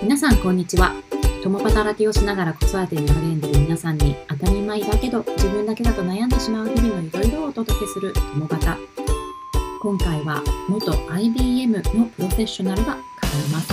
[0.00, 0.94] 皆さんこんにちは。
[1.42, 8.80] 共働きをしながら子育てに励んでいる皆さんに当たり前だけど自分だけだと悩んでしまう日々のいろいろをお届けする共働
[9.80, 13.72] 今回は元 IBM のプロフェッショナルが語ります。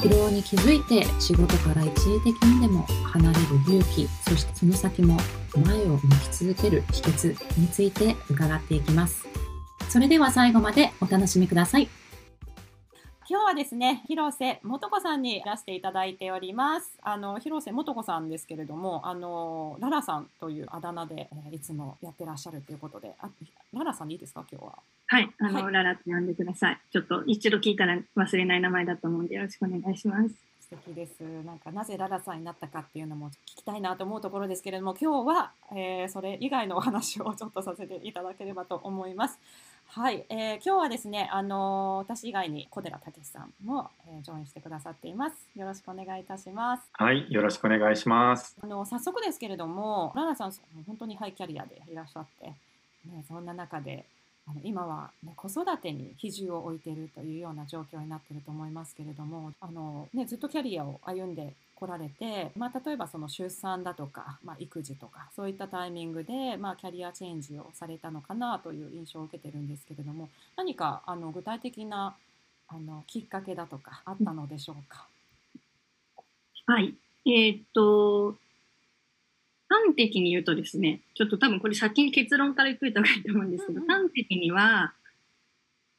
[0.00, 5.16] 疲労に気づいて仕事から一時的にでも離れる勇気そしてその先も
[5.56, 9.26] 前を向き続ける秘訣について伺っていきます。
[9.88, 11.88] それでは最後までお楽しみください。
[13.30, 16.92] 今日はですね、広瀬素子さんにいらしていただいております。
[17.02, 23.28] あの広瀬素子さんですけれども、あのララさんというあだ名で、えー、いつもやってらっしゃるということで、あ
[23.74, 24.78] ララさんでいいですか今日は？
[25.08, 26.80] はい、あの、はい、ララって呼んでください。
[26.90, 30.34] ちょっと一度聞いたら忘れない名前だと思うんでよろしくお願いします。
[30.62, 31.20] 素敵です。
[31.44, 39.38] なんかなぜララさんになったかっていうのも聞きたいなと思うところですけれども、今日は、えー、それ以外のお話をちょっとさせていただければと思います。
[39.98, 45.34] はい、えー、今日はですね、あのー、私以外に小寺武さんも、えー、ジョインしてくださっています。
[45.56, 46.84] よろしくお願いいたします。
[46.92, 48.56] はい、よろしくお願いします。
[48.62, 50.52] あの早速ですけれども、ララさん
[50.86, 54.04] 本当にハイキャリアでいらっしゃって、ね、そんな中で
[54.46, 72.16] あの今は、ね、子育てに比重を置いているというような状況になっていると思いますけれどもあの、ね、ずっとキャリアを歩んでこられて、まあ、例えばその出産だとか、まあ、育児とかそういったタイミングで、まあ、キャリアチェンジをされたのかなという印象を受けてるんですけれども何かあの具体的な
[72.68, 75.06] あのきっかけだとかあったのでしょうか？
[76.66, 76.94] はい、
[77.26, 78.34] えー、っと
[79.70, 84.92] 端的に言うとですね、ちょっと多分これ先に結論から言っといた方がいいと思うんですけど、うんうん、端的には、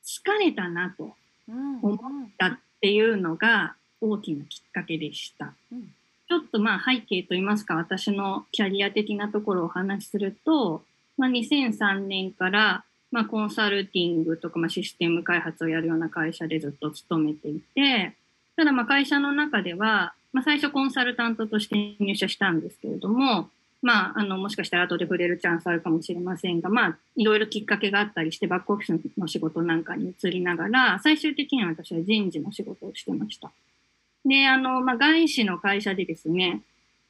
[0.03, 1.15] 疲れたなと
[1.47, 1.99] 思っ
[2.37, 5.53] たっていうのが大きなきっかけでした。
[5.71, 5.91] うん、
[6.27, 10.83] ちょっとまあ背景といいますか、私のキャリア的なところをお話しすると、
[11.17, 18.13] まあ、2003年からまあ、コンサルティングとか、まあ、システム開発をやるような会社でずっと勤めていて、
[18.55, 23.49] ただまあ会社の中では、まあ、最初コンサルタントとして入社したんですけれども、
[23.81, 33.49] まあ、あの、もしかしたら後で触れるチャンスあるかもしれませんが、まあ、いろいろきっかけがあったりして、バックオフィスの仕事なんかに移りながら、最終的には私は人事の仕事をしてました。
[34.25, 36.61] で、あの、まあ、外資の会社でですね、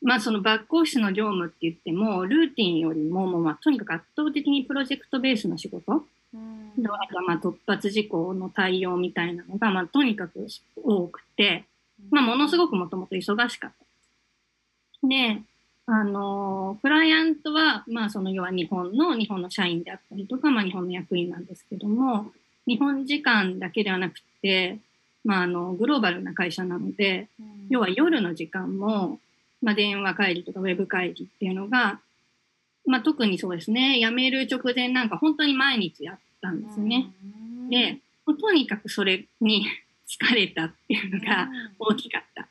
[0.01, 6.03] まあ、そのバックオフィスの業務って言っても、ルーティンよりも、もうまあ、とにかく圧倒的にプロジェクトベースの仕事、
[6.33, 11.65] うん、あとまあ突発事項の対応みたいなのが、まあ、とにかく多くて、
[12.11, 13.71] まあ、ものすごくもともと忙しかっ
[15.01, 15.07] た。
[15.07, 15.41] で、
[15.85, 22.31] あの、クライアントは、まあ、その要は日本の、日本の社員であったりとか、まあ、日本の役員なんですけども、
[22.67, 24.77] 日本時間だけではなくて、
[25.23, 29.19] まあ、あの、グローバルな会社なので、うん、要は夜の時間も、
[29.61, 31.99] まあ、電話会議とかウェブ会議っていうのが、
[32.85, 37.11] まあ、特にそうですね、辞める直前なんか本当に毎日やったんですね。
[37.23, 39.65] うん、で、とにかくそれに
[40.07, 42.47] 疲れたっていうのが大きかった。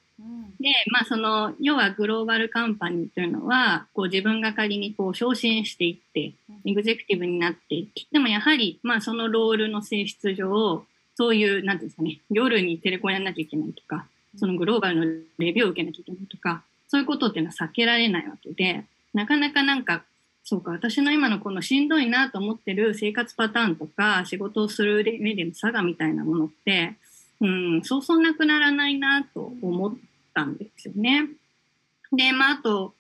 [0.61, 6.33] で、まあ、その、要はグローバルカンパニーというのは、こう自分が仮にこう昇進していって、
[6.65, 10.85] エグゼクティブになっていって、でもやはり、まあ、そのロールの性質上、
[11.19, 14.06] そういう、なんていうんですかね、夜にテレコンやらなきゃいけないとか、
[14.37, 15.05] そのグローバルの
[15.39, 20.05] レビューを受けなきゃいけないとか、そういうことっていうのは避けられないわけで、なかなかなんか、
[20.45, 26.95] そうか、私の今のこのしんどいなと思ってる生活パターンとか、仕事をする上での差がみたいなものって、
[27.41, 29.97] うん、そうそうなくならないなと思っ
[30.33, 31.29] たんですよね。
[32.12, 32.95] で、まあ、あと、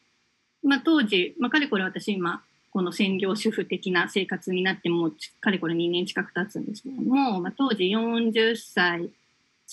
[0.64, 2.42] まあ、当時、まあ、かれこれ私今、
[2.78, 9.10] この専業主婦的な生活になっても、かれこれ2年近く経つんですけども、まあ、当時40歳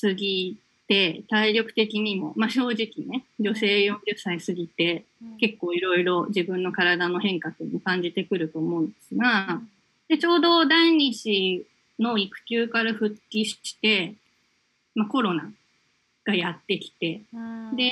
[0.01, 0.57] 過ぎ
[0.87, 5.05] て、体力的にも、まあ、正直ね、女性40歳過ぎて、
[5.39, 9.61] 結構いろいろ自分の体の変化というのを感じてくると思うんですが、
[10.07, 11.63] でちょうど第2子
[11.99, 14.15] の育休から復帰して、
[14.95, 15.51] まあ、コロナ
[16.25, 17.21] がやってきて、
[17.75, 17.91] で、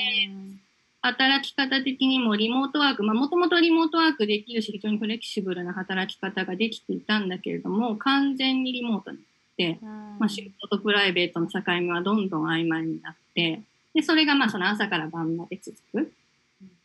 [1.03, 9.25] 働き方的にもリモートワーク、まあ、もともとリモートワークできるし、非常にフレキシブルな働き方ができていたんだけれども、完全にリモートになっ
[9.57, 13.61] て、まあ、仕事とプライベートの境目はどんどん曖昧になって、
[13.93, 16.01] で、それがまあその朝から晩まで続く。
[16.01, 16.05] っ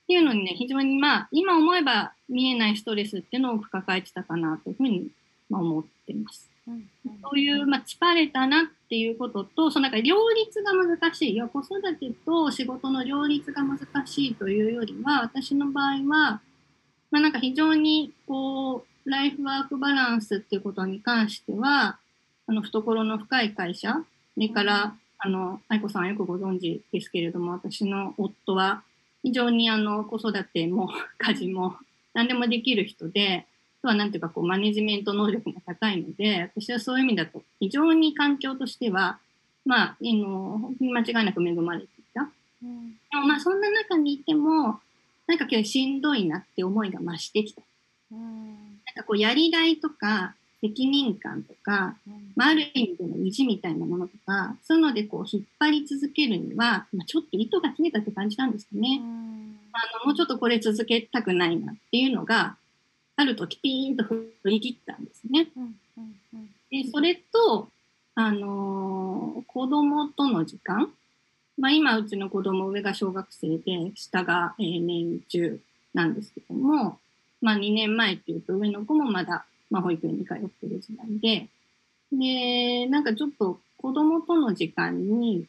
[0.09, 5.09] ていうのにね、非常にまあ、今思えば見えないストレスっていうのを抱えてたかなというふうに
[5.49, 6.50] 思ってます。
[7.23, 11.41] そういう、まあ、疲れたなっていうことと、そのなんか両立が難しい。
[11.41, 16.41] 子育てと仕事の両立が難しいというよりは、私の場合は、
[17.11, 21.99] まあなんか非常に、こう、ライフワークバランスっていうことに関しては、
[22.47, 23.94] あの、懐の深い会社、
[24.35, 28.82] それから、あの、愛子さんはよくご存知ですけれども、私の夫は、
[29.23, 31.76] 非常にあの、子育ても家事も
[32.15, 33.47] 何でもできる人で、
[33.83, 39.19] とはなんていうかこうマネジメント能力も高いので、私はそういう意味だと非常に環境としては、
[39.65, 42.29] まあ、あの、本当に間違いなく恵まれていた。
[42.63, 42.67] で
[43.19, 44.81] もまあそんな中にいても
[45.27, 47.63] なんか今日しんどいなって思いが増してきた。
[48.11, 51.97] なんかこうやりがいとか責任感とか、
[52.35, 59.01] まあ、ある意味での意地みたいなものとかそういうのでこう引っ張り続けるには、まあ、ちょっと糸が切れたって感じなんですよね。
[59.73, 62.57] あのもうちょっとこれ続けたくないなっていうのが
[63.19, 65.49] ある時ピーンと振り切ったんですね。
[66.70, 67.69] でそれと、
[68.15, 70.88] あのー、子供との時間。
[71.59, 75.59] まあ、今、うちの子供上が小学生で、下が、えー、年中
[75.94, 77.00] なんですけども、
[77.41, 81.49] まあ、2年前っていうと上の子もまだ、まあ、保育園に通ってる時代で、
[82.12, 85.47] で、なんかちょっと子供との時間に、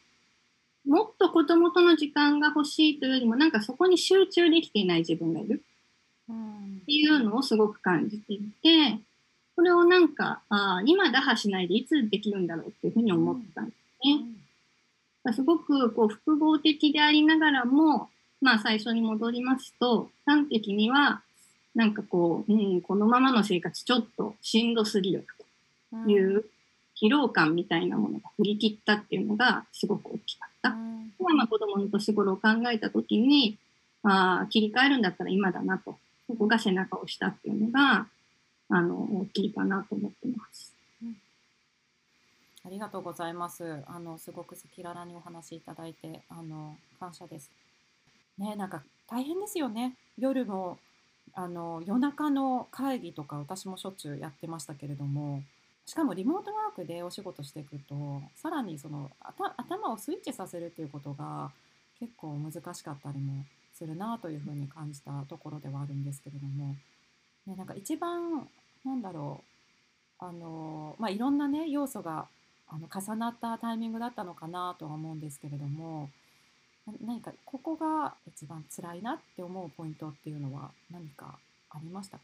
[0.84, 5.62] もっと子供との時間が欲しいというよりも、なんかそこに集中できていない自分がいる
[6.82, 8.98] っていうのをすごく感じていて、
[9.56, 13.72] これをなんか、あ今打破しないでいつできるんだろうっていうふうに思ったんで
[14.02, 15.34] すね。
[15.34, 18.08] すごくこう複合的でありながらも、
[18.40, 21.22] まあ最初に戻りますと、端的には、
[21.74, 25.26] なんかこう、うん、このままの生活ちょっとしんどすぎる
[25.90, 26.44] という
[27.00, 30.70] 疲労感みたいなものが振り切ったっていうのがすごく大きかった。
[30.70, 33.58] うん、まあ子供の年頃を考えた時に、
[34.02, 35.98] あ切り替えるんだったら今だなと、
[36.30, 38.06] そこが背中を押したっていうのが、
[38.68, 40.72] あの、大きいかなと思ってます。
[42.64, 43.82] ありがとうございます。
[43.86, 47.50] あの、すごく赤裸々にお話しいただいて、あの、感謝です。
[48.38, 49.96] ね、なんか大変ですよね。
[50.16, 50.78] 夜も、
[51.34, 55.42] あの、夜中の会議とか私もしょっちゅうやってましたけれども、
[55.84, 59.10] しかもリモートワークでお仕事していくと、さらにその
[59.56, 61.50] 頭をスイッチさせるっていうことが
[61.98, 63.44] 結構難しかったりも
[63.80, 66.76] するなというふうに感じたところではあるんですけれども、
[67.46, 68.46] ね、なんか一番、
[68.84, 69.42] なんだろ
[70.20, 72.26] う、あの、まあ、いろんなね、要素が
[72.68, 76.08] あの重なったタイミングだったのかなとは思うんですけれども
[77.04, 81.36] 何かここが一番辛いなって思うポイントっていうのは何か
[81.70, 82.18] ありました？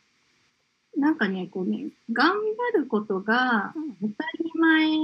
[0.96, 2.28] なんかねこうね頑
[2.74, 4.96] 張ることが当たり前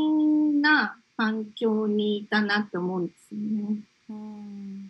[0.61, 3.77] な環境にいたなって思うんですよね。
[4.11, 4.82] うん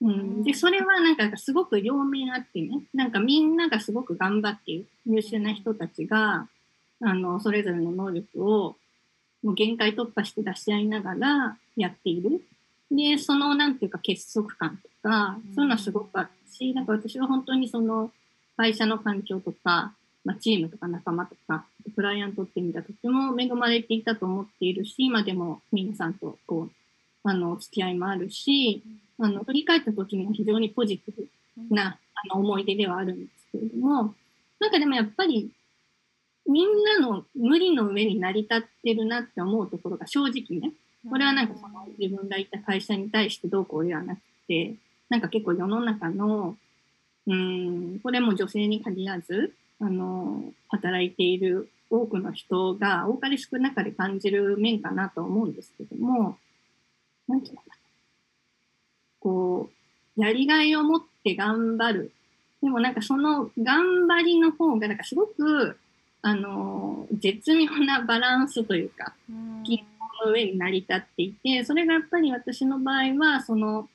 [0.00, 2.82] うん、でそれはなんかすごく両面あってね。
[2.94, 6.48] なんかみんながすごく頑張っている優秀な人たちが
[7.00, 8.76] あのそれぞれの能力を
[9.42, 12.42] もう限界突破して出し合いながらやっている。
[12.90, 18.10] で、そのなんていうか結束感とか、そういうのはすごくあるし、なんか私は本当にその
[18.56, 19.94] 会社の環境とか、
[20.24, 26.70] まあ、チームとか仲間とか、クライアントって意味ではとても恵まれていたと思っているし、今でも皆さんとこう、
[27.28, 28.82] あの、付き合いもあるし、
[29.18, 31.14] あの、振り返った時には非常にポジティ
[31.68, 34.14] ブなあの思い出ではあるんですけれども、
[34.60, 35.50] なんかでもやっぱり
[36.48, 40.72] みんなの無理の上に成り立ってるなって思うところが正直ね、
[41.08, 44.74] これはなんかその自分がいた会社に対してどうこうではなくて、
[45.10, 46.56] なんか結構世の中の、
[47.26, 56.38] うん、これも女性に限らず、あの、働いている多くの人が多かれ少なかれ感じる面かなと思うんですけども、
[57.28, 57.74] なんていうのかな。
[59.20, 59.70] こ
[60.16, 62.12] う、やりがいを持って頑張る。
[62.62, 65.76] でもなんかその頑張りの方が、なんかすごく
[66.20, 69.14] あの、絶妙なバランスというか、
[69.64, 73.88] 均衡の上に成り立っていて、それがやっぱり私の場合は、その、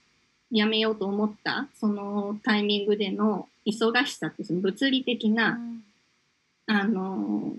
[0.50, 5.60] やめようと思った、そのタイミングでの忙しさって、その物理的な、
[6.68, 7.54] あの、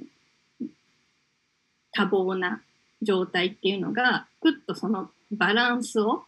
[1.92, 2.62] 多忙な
[3.02, 6.24] 状態っていうのが、ぐっとそのバランスを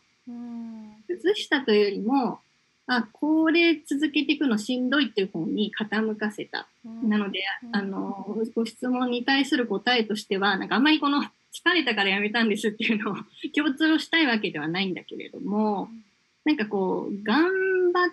[1.07, 2.41] 崩したというよりも、
[2.89, 6.69] あ、これ続けていくのしんどいっていう方に傾かせた。
[6.85, 7.41] うん、なので、
[7.73, 11.29] あの、ご質問に対する答えとしては、なんかあんまりこの疲
[11.75, 13.17] れたからやめたんですっていうのを
[13.55, 15.89] 共通をしたいわけではないんだけれども、
[16.45, 17.43] なんかこう、頑
[17.93, 18.11] 張っ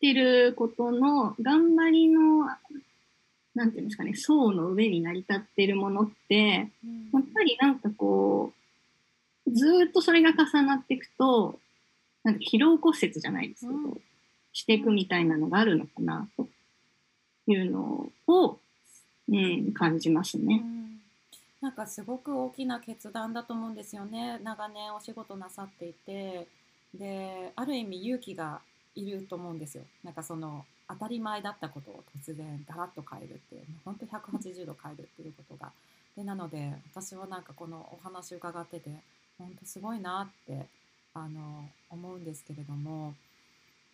[0.00, 2.46] てることの、頑張りの、
[3.54, 6.64] なんていうんですかね、層の上に成り立ってるものって、や
[7.20, 8.63] っぱりなんかこう、
[9.52, 11.58] ずっとそれが重なっていくと、
[12.22, 14.00] なんか疲労骨折じゃないですけど、うん、
[14.52, 16.48] していくみたいなのがあるのかなと
[17.46, 18.58] いうのを、
[19.28, 20.62] うん、感じますね。
[20.64, 20.74] うん
[21.64, 24.38] なんかすごく大きな決断だと思うんですよね。
[24.44, 26.46] 長年お仕事なさっていて、
[26.92, 28.60] で、ある意味勇気が
[28.94, 29.84] いると思うんですよ。
[30.04, 35.72] なんかその当たり前だったことを突然ガラッと変えるっていう、本当180度変えるっていうことが。
[36.14, 38.90] で、なので私はなんかこのお話伺ってて、
[39.38, 40.66] 本当すごいなって
[41.14, 43.14] あの思うんですけれども、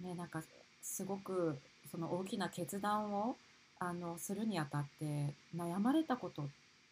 [0.00, 0.42] ね、なんか
[0.82, 1.58] すごく
[1.90, 3.36] その大きな決断を
[3.78, 6.44] あのするにあたって悩まれたこと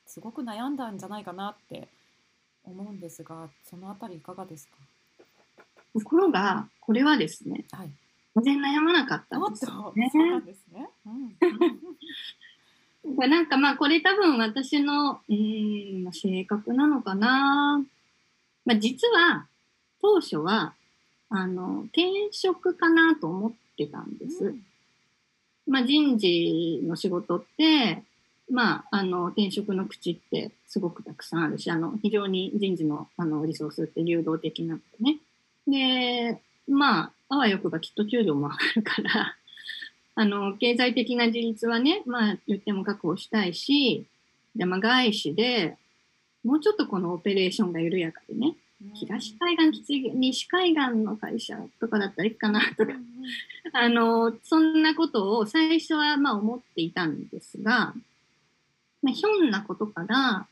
[0.07, 1.89] すごく悩んだんじゃないかなって
[2.65, 4.77] 思うんですがそのあたりいかがですか？
[5.95, 7.91] ところが、これはですね、はい。
[8.37, 10.11] 全然悩まなかったんですそうね。
[10.15, 10.87] なんですね。
[11.07, 11.37] うん。
[13.31, 17.83] なんかまあこれ多分私のうー性格なのかな。
[18.69, 19.47] まあ実は
[20.03, 20.75] 当初は
[21.31, 24.55] あの転職かなと思ってたんです。
[25.67, 28.03] まあ人事の仕事って、
[28.51, 36.35] まああの転職の口ってすごくたくさんあるし、あの非常に人事のあのリソースって流動的なのでね。
[36.35, 39.37] で、まああわよくばきっと給料も上がるから、
[40.15, 44.05] あの、経済的な自立はね、まあ言っても確保したいし、
[44.55, 45.79] で、まあ外資で、
[46.49, 48.55] もうちょっとこのオペレーションが緩やかでね、
[48.95, 52.93] 東海岸基地、西海岸の会社とかだったらいいかなとか、
[53.75, 57.93] あの、そんなことを最初はまあ思っていたんですが、
[59.03, 60.47] まあ、ひょんなことから、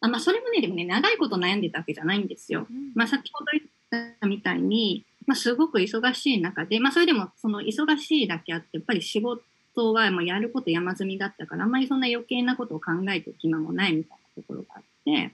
[0.00, 2.68] あ、まあそれもね、でもね、長いこと悩んでたわけじゃないんですよ。
[2.94, 15.32] まあ、先ほど言ったみたいに、まあ、すごく忙しい中で、まあ、それでもその忙しいだけあって、やっぱり仕事はもうやること山積みだったから、あんまりそんな余計なことを考えてる暇もないみたいなところがあって、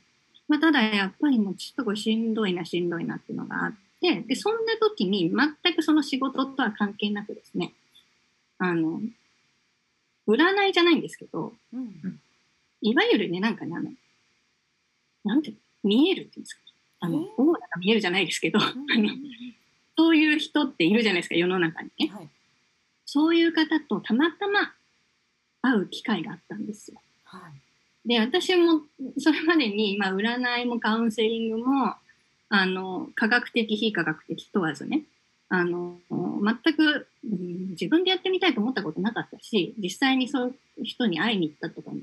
[0.49, 7.73] まあ、ただやっぱりもうちょっとこれしんどいなしんどいなっていうのがあって、で、そんな時に全くその仕事とは関係なくですね、
[8.58, 9.00] あの、
[10.26, 12.20] 占いじゃないんですけど、うん。
[12.80, 13.90] いわゆるね、なんかね、あの、
[15.25, 16.61] なんて、見えるっていうんですか。
[17.00, 18.75] あのえ、オーラが見えるじゃないですけど、あの、
[19.96, 22.08] そういう人っているじゃないですか、世の中にね。
[22.08, 22.28] はい。
[23.06, 24.73] そういう方とたまたま
[25.62, 27.00] 会う機会があったんですよ。
[27.25, 27.63] はい。
[28.04, 28.82] で、私も
[29.18, 31.94] それまでに、まあ、占いもカウンセリングも、
[32.49, 35.04] あの、科学的、非科学的問わずね、
[35.49, 41.96] あの、全く、うん自分でやってみたいと思ったことなかったし、実際にそういう人に会いに行ったとかも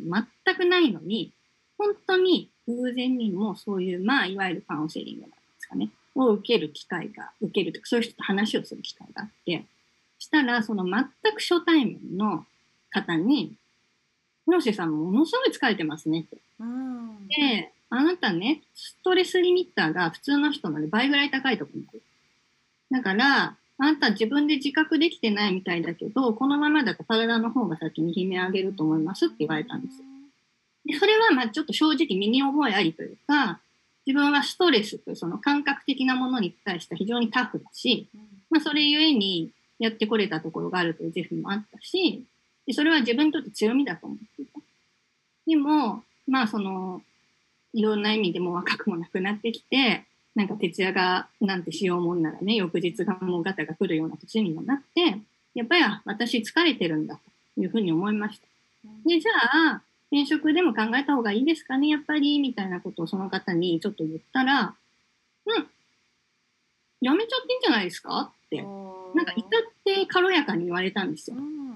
[0.45, 1.31] 全くないのに、
[1.77, 9.63] 本当に偶然にもそういう、まあ、いわゆるカウンセリングなんですかね、を受ける機会が、受けるとか、そういう人と話をする機会があって、
[10.19, 12.45] したら、その全く初対面の
[12.89, 13.53] 方に、
[14.51, 16.37] 広瀬さんものすごい疲れてますねって。
[16.59, 17.27] うん。
[17.27, 21.87] で、あなたね、ストレスリミッターが普通の人ので倍ぐらい高いところに。
[22.91, 30.05] だから、あなた自分で自覚できてないみたいだけど、このままだと体の方が先に悲鳴上げると思いますって言われたんですよ。
[30.85, 33.59] でそれはまあちょっと正直身に覚えありというか、
[34.05, 38.07] 自分はストレスというその感覚的なものに対して非常にタフだし、
[38.49, 42.23] まあそれゆえにやってこれたところがあるという自負もあったし、
[42.71, 44.59] でそれは自分にとって強みだと思っていた。
[45.45, 47.01] でも、まあその、
[47.73, 55.17] いろんな意味でもう若くもなくなってきて、なんか徹夜がなんてしようもんならね、翌日がもうガタが来るような年にもなって、
[55.53, 57.19] やっぱりあ私疲れてるんだ
[57.55, 58.47] というふうに思いました。
[59.05, 59.31] で、じゃ
[59.73, 64.75] あ、転職でも考えた方がいいですかね、やっぱり、みたいなことをその方にちょっと言ったら、
[65.45, 65.67] うん、
[67.01, 69.49] やめちゃっていいんじゃないですかって、なんか至っ
[69.83, 71.41] て軽やかに言われたんですよう。
[71.41, 71.70] ん。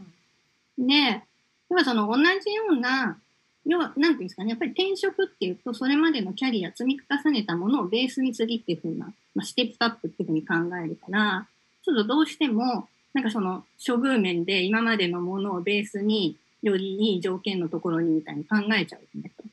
[0.77, 1.21] で、
[1.69, 3.17] 要はその同じような、
[3.65, 11.47] 要は、なんていうんですかね、やっぱり転職っていうと、それまでのキャリア積み重ねたものをベースに次っていうふうな、まあ、ステップアップっていうふうに考えるから、
[11.83, 19.43] ちょっとどうしても、なんかその処遇面で今までのものをベースによりいい条件のところにみたいに考えちゃうねと。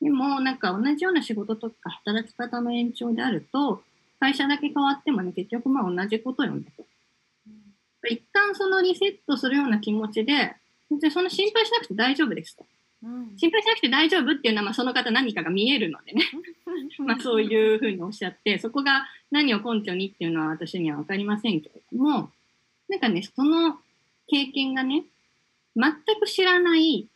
[0.00, 3.82] でも、なんか同じような仕事とか働き方の延長であると、
[4.20, 6.84] 会社だけ変わってもね、結局まあ同じことよねと。
[8.08, 10.54] 一旦そのリセットするような気持ちで、
[10.90, 12.64] 別にそんな心配しなくて大丈夫ですと。
[13.02, 13.36] うん。
[13.36, 16.22] 心配しなくて大丈夫っていうのは、まあ、その方何かが見えるのでね。
[16.98, 22.30] まあ、そういうふうにおっしゃって、そこが何を根拠にっていうのは私にはわかりませんけれども、
[22.88, 23.78] なんかね、その
[24.26, 25.04] 経験がね、
[25.76, 27.06] 全く知らない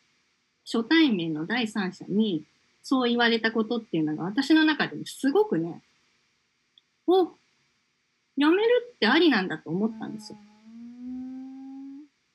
[0.65, 2.45] 初対面の第三者に
[2.83, 5.83] そう言われたことっていうのが私の中でもすごくね、
[7.07, 7.33] お、
[8.37, 10.39] やめるってありなんだと思ったんですよ。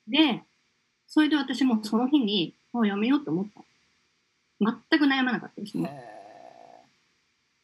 [0.06, 0.42] で、
[1.08, 3.62] それで私もその日に、もうやめようと思った。
[4.60, 5.90] 全く悩まなかったですへね。
[5.90, 6.86] え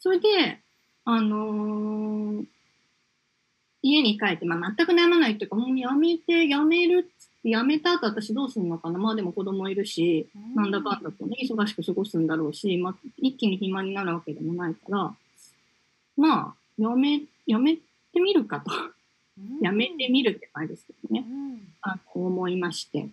[0.01, 0.61] それで、
[1.05, 2.47] あのー
[3.87, 8.99] 家に帰って、まあ、全く悩まないっていうか、もうやめて、やめるっやめた後私どうするのかな。
[8.99, 15.15] まあでも子供いるし、なんだかんだとね、忙しく過ごすんだろうし、まあ、一気に暇になるわけでもないから、
[16.17, 17.83] まあ、やめ、やめて
[18.15, 18.73] みるかと。
[18.73, 18.95] うん
[19.61, 21.25] やめてみるって感じですけどね。
[21.29, 23.09] うんあの思いまして。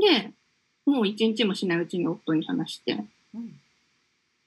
[0.00, 0.32] で、
[0.84, 3.60] もう一日もしないうちに夫に話して、うん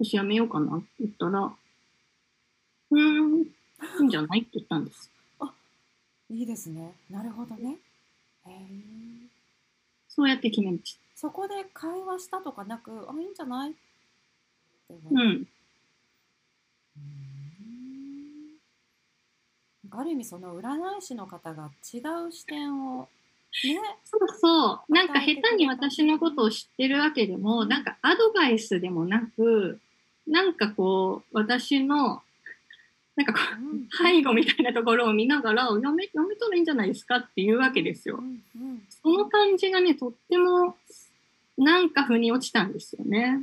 [0.02, 3.48] 私やめようかなって言ったら、うーん、い
[4.00, 5.12] いんじゃないって言ったんです。
[6.32, 6.94] いいですね。
[7.10, 7.76] なるほどね。
[8.48, 8.56] へえ
[10.08, 13.80] そうやって決めましそこで会話したとかなく、あ、いいんじゃないって
[14.90, 15.10] 言た。
[15.10, 15.14] う。
[15.16, 15.48] うん
[19.92, 23.08] ある意味その占い師の方が違う視点をね
[24.04, 24.94] そうそう。
[24.94, 29.80] なんか下手に私のことを知ってるわけでも、なんかアドバイスでもなく、
[30.28, 32.22] なんかこう、私の、
[33.16, 33.88] なんかこう、うん。
[33.90, 38.24] 背後みたいなところを見ながら、やめ、やめたらいいんじゃないですかっていうわけですよ。
[39.02, 40.76] その感じがね、とっても、
[41.58, 43.42] なんか腑に落ちたんですよね。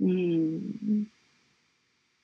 [0.00, 1.06] へうん。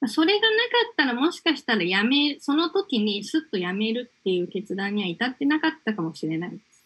[0.08, 6.84] それがなかったらもしかしたらやめ、その時にスッとやめるっていう決断には至ってなかったかもしれないです。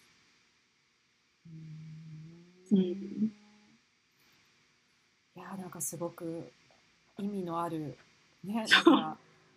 [2.73, 2.81] ーうん。
[5.37, 6.51] いやなんかすごく
[7.19, 7.97] 意味のある
[8.43, 9.17] ねなんか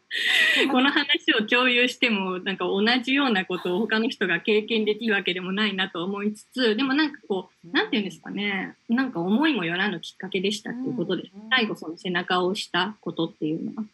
[0.71, 11.31] この話を共有しても、なんか同じようなことを他の人が経験できるわけでもないなと思いつつ、でもなんかこう、なんていうんですかね、なんか思いもよらぬきっかけでしたっていうことです。
[11.35, 13.85] うん最後その背中を押したことっていうのは？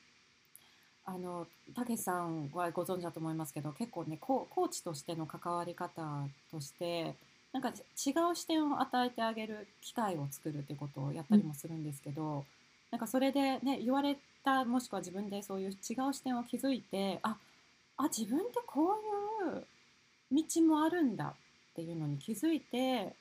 [1.06, 7.16] あのたけしさんはご存知だと思いますけど結構ねコーコーチとしての関わり方として
[7.52, 7.72] なんか違
[8.32, 12.46] う視点を与えてあげる機会を作るっていうことをやったりもするんですけど、
[12.90, 15.76] なんかそれでね言われたもしくは自分でそういう違う
[16.14, 17.38] 視点を築いてあ
[17.98, 18.96] あ自分ってこ
[19.52, 19.66] ういう
[20.32, 23.14] 道もあるんだっていうのに気づいて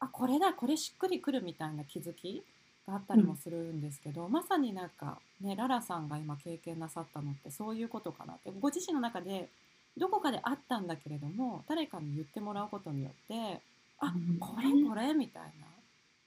[0.00, 2.42] あこれだこれしっくりくるみたいな気づき
[2.86, 9.48] があったりもするんですけど、まさになんかねララさんが今経験なさったのってそういうことかなってご自身の中で
[9.96, 13.60] どこかであったんだけれども誰かに言ってもらうことによって
[13.98, 14.38] あうん。
[14.38, 15.66] これこれみたいな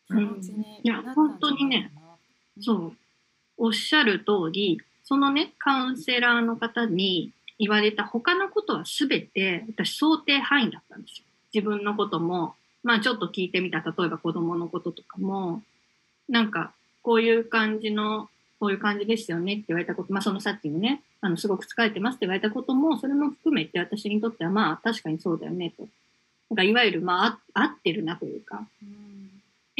[0.08, 1.92] 気持ちになったんじゃないかな、本当にね
[2.60, 2.94] そう。
[3.60, 11.26] おっしゃる通り、そのね、カウンセラーの方に言われた他のことは全て私想定範囲だったんですよ。
[11.54, 15.62] 自分のことも、まあちょっと聞いてみた、例えば子供のこととかも、
[16.28, 25.88] なんかこういう感じの、こういう感じですよねって言われたこと、まあそのさっきのね、あのすごく疲れてますって言われたことも、それも含めて私にとってはまあ確かにそうだよねと。
[26.50, 29.10] なんかいわゆるまああ合ってるなというか、うん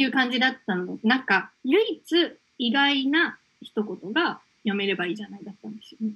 [0.00, 0.98] ていう感じだったの。
[1.04, 6.14] なんか、唯一意外な一言が読めればいいじゃないだったんですよね。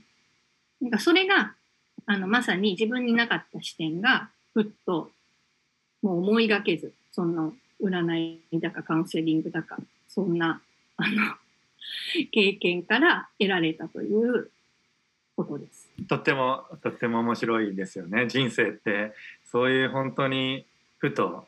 [0.81, 1.55] なんかそれが、
[2.07, 5.11] あの、まさに自分になかった視点が、ふっと、
[6.03, 9.79] もう思いがけず、その、占いだかカウンセリングだか、
[10.09, 10.61] そんな、
[10.97, 11.35] あの、
[12.31, 14.51] 経験から得られたという
[15.37, 15.89] ことです。
[16.09, 20.65] とってもとっても面白いですよね人生ってそういう本当に
[20.99, 21.47] ふと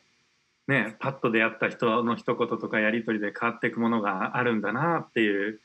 [0.69, 5.61] ねパッと出会った人の一言とかやり取りで変わっていくものがあるんだなっていう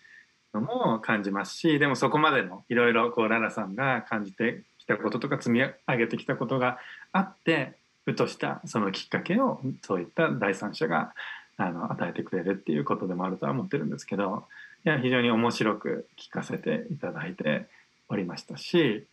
[0.53, 6.77] のも感じますしでもそこまでのいろいろララさんが感じてきたこととか積み上げてきたことが
[7.11, 7.73] あって
[8.05, 11.13] ふとしたそのきっかけをそういった第三者が
[11.57, 14.45] あの与えてくれるっていうことでもあるとは思ってるんですけど
[14.85, 17.67] いや非常に面白く聞かせていただいて
[18.09, 19.05] おりましたし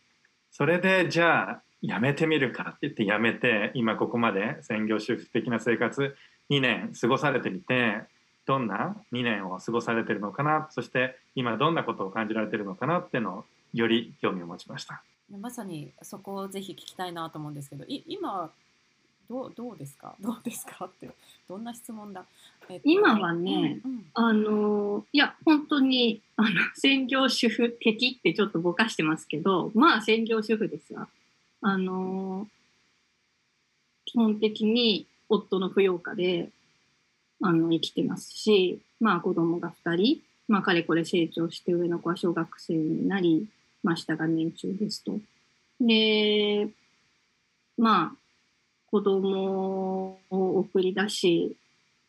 [0.51, 6.15] それでじゃあやめてみるかって言ってやめて今ここまで専業主婦的な生活
[6.49, 8.01] 2年過ごされてみて
[8.49, 10.67] どんな2年を過ごされてるのかな？
[10.71, 15.03] そして今どんなことを感じられてるのかなっていうのをより興味を持ちました。
[15.39, 18.49] まさにそこをぜひ聞きたいなと思うんですけどい今
[19.29, 20.15] どうどうですか？
[20.19, 21.11] どうですかって。
[21.47, 22.25] どんな質問だ、
[22.69, 24.05] えっと今はね、うんうん。
[24.15, 31.07] あのいや、本当に、あの、専業主婦的ってちょっとぼかしてますけど、まあ専業主婦ですが、
[31.61, 32.47] あの
[34.05, 36.49] 基本的に夫の扶養家で、
[37.41, 43.47] あの、生きてますし、まあ子供が2人、まあかれこれ成長して上の子は小学生になり
[43.83, 45.19] ましたが年中ですと。
[45.79, 46.69] で、
[47.77, 48.15] まあ、
[48.91, 51.55] 子供を送り出し、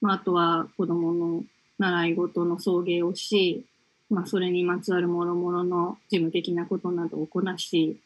[0.00, 1.44] まあ、あとは子供の
[1.78, 3.64] 習い事の送迎をし、
[4.08, 8.00] まあ、それにまつわる諸々の事務的なことなどをこなし、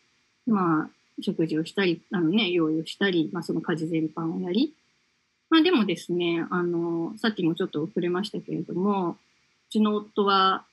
[0.46, 0.90] まあ、
[1.22, 4.74] 食事をしたり、あのね、用意をしたり、まあ、その家事全般をやり、
[5.50, 9.16] まあ、でもですね、あの、さっきもちょっと触れましたけれども、う
[9.70, 10.64] ちの夫は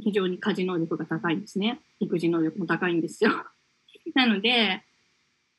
[0.00, 1.80] 非常に家事能力が高いんですね。
[2.00, 3.30] 育児能力も高いんですよ。
[4.14, 4.82] なので、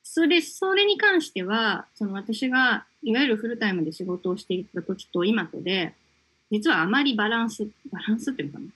[0.04, 5.96] それ、それに関しては、その私が、いわゆるフルタイムで仕事をしていた時と今とで、
[6.52, 8.72] 実はあまりバランス、バランスっていうのかな？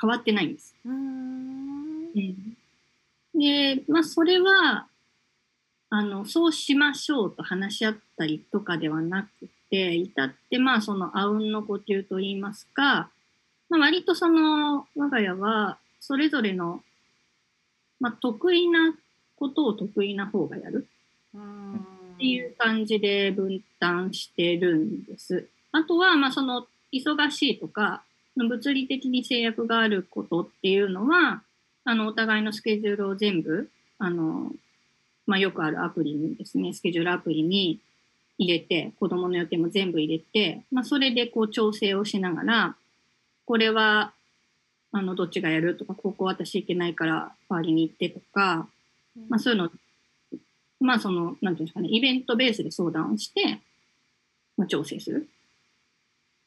[0.00, 0.74] 変わってないんです。
[0.84, 1.90] うーん
[3.34, 4.86] で、まあ、それは、
[5.90, 13.10] あの、そうしましょうと話し合ったりとかではなくて、至って、まあ、その、あうんの呼吸といいますか、
[13.68, 16.82] まあ、割とその、我が家は、それぞれの、
[17.98, 18.94] まあ、得意な
[19.36, 20.86] ことを得意な方がやる。
[21.34, 25.48] っていう感じで分担してるんです。
[25.72, 28.02] あとは、まあ、その、忙しいとか、
[28.36, 31.42] 物理的に制約があることっていうのは、
[31.84, 34.52] あの、お互いのスケジュールを全部、あの、
[35.30, 37.78] まあ、よくあるアプリにですね、スケジュールアプリに
[38.36, 42.76] 入れて、子供の予定も全部入れて、まあ、それでこう調整をしながら、
[43.44, 44.12] これは、
[44.90, 48.66] あの、どっちがやるとか、ここ私行けないから代わりに行ってとか、
[49.28, 49.70] まあ、そういうの、
[50.80, 53.60] まあ、その、なんていうんですかね、イベントベースで相談をして、
[54.56, 55.28] まあ、調整する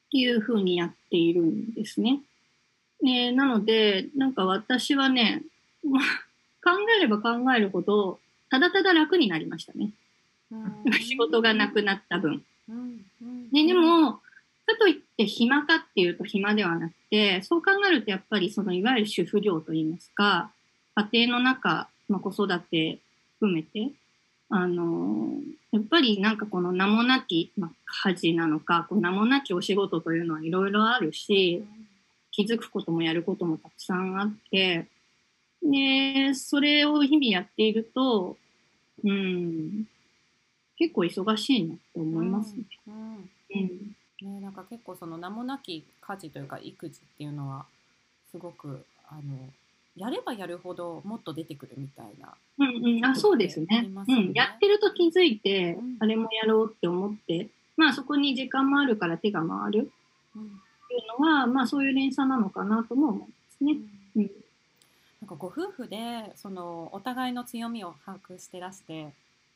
[0.07, 2.19] っていうふうにやっているんですね。
[3.01, 5.41] ねなので、なんか私はね、
[5.89, 6.03] まあ、
[6.69, 8.19] 考えれば考えるほど、
[8.53, 9.89] ただただ楽になりましたね。
[10.51, 12.43] うん仕事がなくなった分。
[13.51, 14.21] ね、でも、か
[14.79, 20.51] といって暇かっていうと暇ではなくて、そう考えるとやっぱりそのいわゆる主婦業といいますか、
[20.93, 22.99] 家庭の中、まあ、子育て
[23.39, 23.89] 含めて、
[24.49, 25.31] あの
[25.71, 31.63] やっぱりなんかこの名もなき、まあ、家事なのか、こう名もなきお仕事というのはいろいろあるし、
[32.29, 34.85] 気づくこともやることもたくさんあって、
[35.63, 38.37] で、それを日々やっていると、
[39.03, 39.85] うん、
[40.77, 42.63] 結構忙しいなって思いますね。
[42.87, 47.65] うんうんね、なんか結構その名もなき家事というか育児っていうのは
[48.31, 49.21] すごくあの
[49.95, 52.33] やればやるほどもっと出てくるみたいな。
[52.57, 54.33] うんうん、あそうですあねねうん。
[54.33, 59.91] やってると気づいてうん、あれもやろうって思って、まあそこに時間もあるから手が回る
[60.35, 60.45] うんっ
[60.87, 63.77] ていうのは、まあそういう連鎖なのかなとも思いますね。
[64.15, 64.31] うん。
[65.23, 69.07] なんかご夫婦でそのお互いの強みを把握してらして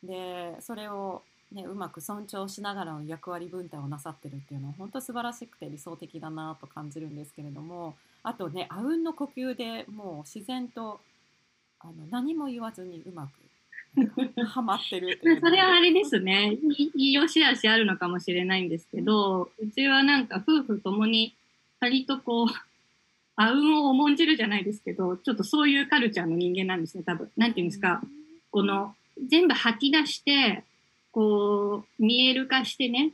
[0.02, 11.02] でそれを、ね、うまく尊重しながらの役割分担をなさってるっていうのは本当素晴らしくて理想的だなと感じるんですけれどもあとねあうんの呼吸でもう自然と
[11.82, 16.58] あの何も言わずにうまくはまってる それはあれですね。
[16.78, 21.34] いい良し悪しあるのかもしれないんですけど、うちはなんか夫婦ともに
[21.80, 22.48] 割とこう、
[23.38, 27.32] あうんを重んじるじゃないですけど、ちょっとそういうカルチャーの人間なんですね、多分。
[27.38, 28.02] なんていうんですか。
[28.52, 28.96] この
[29.30, 30.64] 全部吐き出して、
[31.12, 33.12] こう、見える化してね、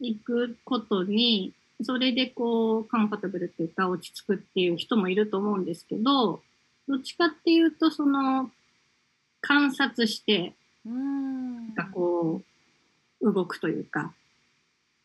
[0.00, 1.52] いくことに、
[1.82, 6.42] それでこう、カンファタブルっていうか落ち着くっていう人もいると思うんですけど、
[6.88, 8.50] どっちかっていうと、その、
[9.40, 10.52] 観察して、
[10.84, 12.42] うんなんかこ
[13.20, 14.12] う、動くというか、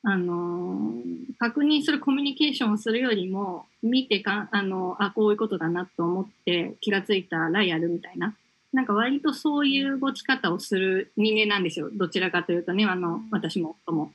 [0.05, 8.33] あのー確認するコミュニケーションをするよりも、見てか、あの、あ、こういうことだなと思って気がついたらやるみたいな。
[8.71, 11.89] なんか割とそういう動き方をする人間なんですよ。
[11.91, 14.11] どちらかというとね、あの、私も夫も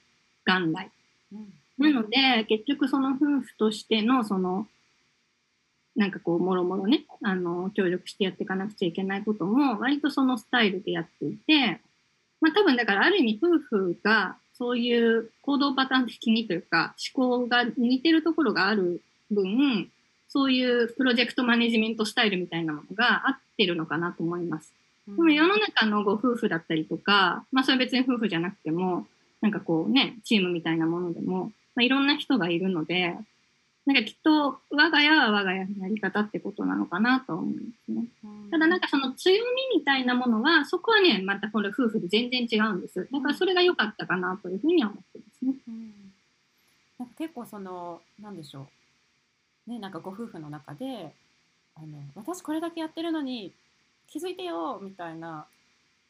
[0.46, 0.90] 元来。
[1.32, 4.66] うんなので、結局その夫婦としての、その、
[5.96, 11.80] なんかこう、もろもろね、あの、協力してやっていかなくちゃいけないことも、割とそのスタイルでやっていて、
[12.42, 19.88] まあ多分だからある意味夫婦がそういう行動パターン的にというか思考が似てるところがある分、
[20.28, 24.74] そういうプロジェクトマネジメントスタイルみたいなものが合ってるのかなと思います。
[25.08, 29.06] でも世の中のご夫婦だったりとか、まあそれ別に夫婦じゃなくても、
[29.40, 33.16] なんかこうね、チームみたいなものでも、まあ、いろんな人がいるので、
[33.92, 38.04] なんかきっと我が家は我が家のやり方ってことなのかなと思うんですね。
[38.50, 39.34] ただなんかその強
[39.72, 43.08] みみたいなものは、そこはね、またこれ夫婦で全然違うんです。
[43.10, 45.54] だからそれが良かったかなというふうには思ってますね。
[45.68, 45.90] うん
[47.00, 48.66] なんか結構そのなんでしょ
[49.66, 51.14] うねなんかご夫婦の中で
[51.74, 53.52] あの私これだけやってるのに
[54.06, 55.46] 気づいてよみたいな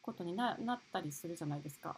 [0.01, 1.95] ことにななったりするじゃないですか。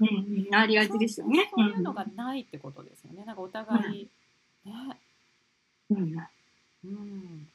[0.00, 1.48] うん、ありがちですよね。
[1.54, 3.24] そうそういうのがないってことですよね。
[3.24, 4.08] なんかお互い、
[4.66, 4.72] ね、
[5.90, 6.16] うん。
[6.84, 7.48] うん、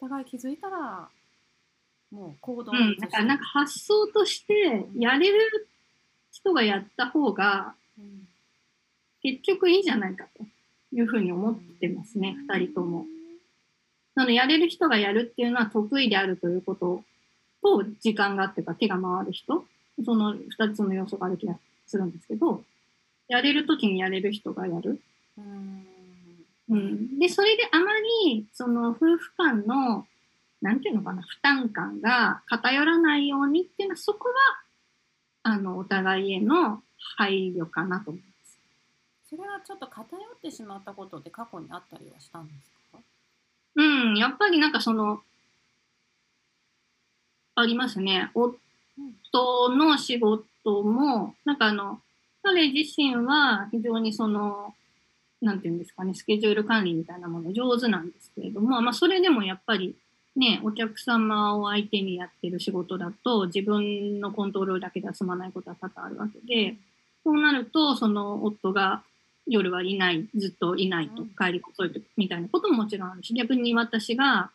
[0.00, 1.08] お互い気づいたら
[2.10, 5.68] もう行動うん、だからなんか発想として、やれる
[6.32, 8.28] 人がやった方が、うん
[9.20, 10.44] 結局いいじゃないかと
[10.92, 13.04] いうふうに思ってますね、二人とも。
[14.14, 17.02] そのやれる人がやるっていうのは得意であるということ
[17.60, 19.64] と、時間があってか手が回る人、
[20.04, 22.62] その二つの要素がある気がするんですけど、
[23.26, 25.00] やれるときにやれる人がやる。
[25.36, 25.84] うん
[26.70, 27.86] うん、で、それであま
[28.24, 30.06] り、その夫婦間の、
[30.60, 34.34] なんていうのかな、負担感が偏らないようにっていうのは、そこは、
[35.44, 36.82] あの、お互いへの
[37.16, 38.58] 配慮かなと思います。
[39.30, 42.98] それはちょっと偏ってしまったことって過去にあったりはしたんですか？
[43.76, 45.22] うん、やっぱりなんかその、
[47.54, 48.30] ありますね。
[48.34, 48.56] 夫
[49.70, 52.00] の仕事も、なんかあの、
[52.42, 54.74] 彼自身は非常にその、
[55.40, 59.94] なんていうんですかね、スケジュール管理みたいなもの上手なんですけれども、まあそれでもやっぱり
[60.36, 66.76] ね、お客様を相手にやってる仕事だと自分のコントロールだけでは済まないことは多々あるわけで、
[67.24, 69.02] そうなると、その夫が
[69.48, 74.50] 夜はいない、ずっといないとうん帰り遅いとみたいなことももちろんあるし、逆に私が、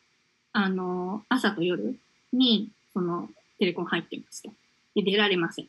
[0.53, 1.99] あの、朝と夜
[2.31, 4.51] に、その、テレコン入ってますと。
[4.95, 5.67] で、出られません。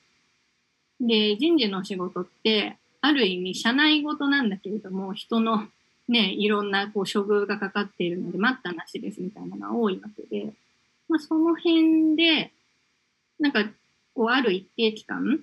[1.01, 5.69] で、人事の仕事って、ある意味、社内ごとなんだけれども、人の
[6.09, 10.55] ね、いろんなこう処遇がかかっているので、待ったなしですみたいなのが多いわけで、
[11.07, 12.51] まあ、その辺で、
[13.39, 13.63] なんか、
[14.15, 15.39] こう、ある一定期間、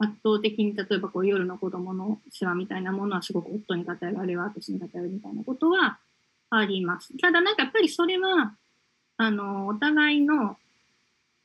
[0.00, 5.98] 圧倒的に、例えばこう夜の子供の世話みたいなものはすごく夫に語る、あるいは私に語るみたいなことは
[6.50, 7.16] あります。
[7.18, 8.52] ただなんかやっぱりそれは、
[9.16, 10.56] あの、お互いの、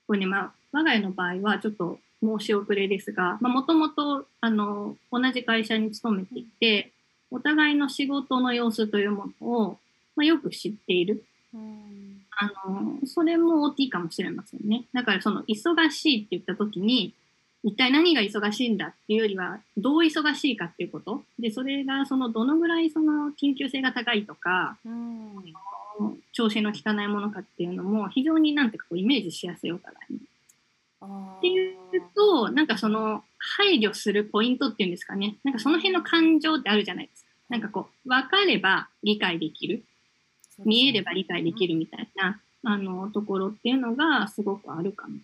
[0.08, 6.92] これね、まあ、我が家の場合はちょっと申し遅れですが、まあ、もともと、あの、同じ会社に勤めていて、
[7.32, 9.78] お互いの仕事の様子というものを、
[10.16, 11.24] まあ、よく知っている。
[11.54, 14.86] あの、それも大きいかもしれませんね。
[14.94, 17.14] だからその忙しいって言った時に、
[17.64, 21.24] 一体何が忙しいんだっていうよりは、どう忙しいかっていうこと。
[21.40, 24.78] で、それがそのどのぐらいその緊急性が高いとか、
[26.32, 30.20] 調子の効かないものかっていうのも非常になんていうかこうイメージしやすいお互いに。
[31.06, 31.78] っていう
[32.16, 35.38] と、なんかその配慮するポイントっていうんですかね。
[35.44, 37.30] なんかその辺の感情ってあるじゃないですか。
[37.50, 39.84] なんかこう、分かれば理解できる。
[40.64, 45.18] 見えれば理解できるみたいな、あの、ところっていうのがすごくあるかも。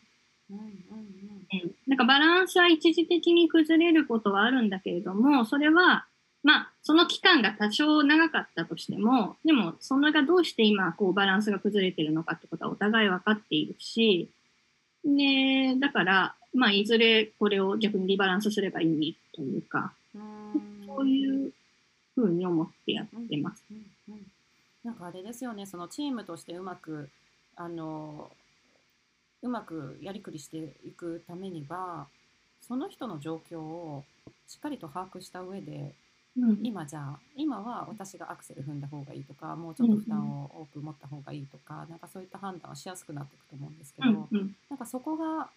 [0.50, 6.06] うんうんうん、なんかバランスは一時的に崩れることはあるんだけれども、それは、
[6.44, 14.30] まあ、その期間が多少長かったとしても、でも、それがどうして今、こう、バランスが崩れてるのかってことはお互い分かっているし、
[15.16, 19.94] で、だから、まあ、いずれこれを逆にリバランスすればいいというか、
[20.86, 21.52] そういう
[22.16, 23.64] ふうに思ってやってます。
[23.72, 23.78] うん
[24.10, 24.26] うんうん、
[24.84, 27.10] なんかあれですよね、そのチームとしてうまく、
[27.56, 28.32] あの、
[29.42, 32.08] うまくやりくりしていくためには、
[32.62, 34.04] その人の状況を
[34.48, 35.94] しっかりと把握した上で、
[36.38, 45.50] うん、今じゃあ今は私がアクセル踏んだ方がいいとかもうちょっと負担を多く持った方がいいとか、うん、なんかそういった判断はしやすくなっていくと思うんですけど、うんうん、なんかそこが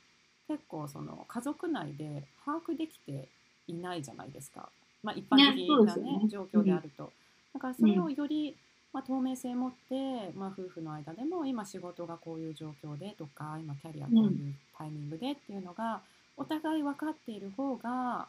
[0.49, 3.29] 結構その家族内で把握できて
[3.69, 4.69] いないじゃないですか、
[5.03, 6.29] まあ、一般的なね、ね。
[6.29, 7.13] 状況であると。
[7.55, 8.57] だからそれをより、
[8.93, 16.01] まあ、透明性を持って、まあ、夫婦の間でも今仕事がこういう状況でとか今キャリアこういうタイミングでっていうのが
[16.37, 18.27] お互い分かっている方が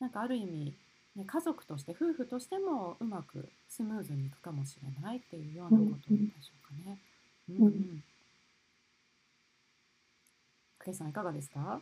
[0.00, 0.72] なんかある意味
[1.18, 6.98] ね、家族として夫婦としてもうまくスムーズにいくかもしれないっていうようなことでしょうかね。
[7.50, 7.66] うん。
[7.66, 8.02] うん。
[10.84, 11.80] けさんいかがですか？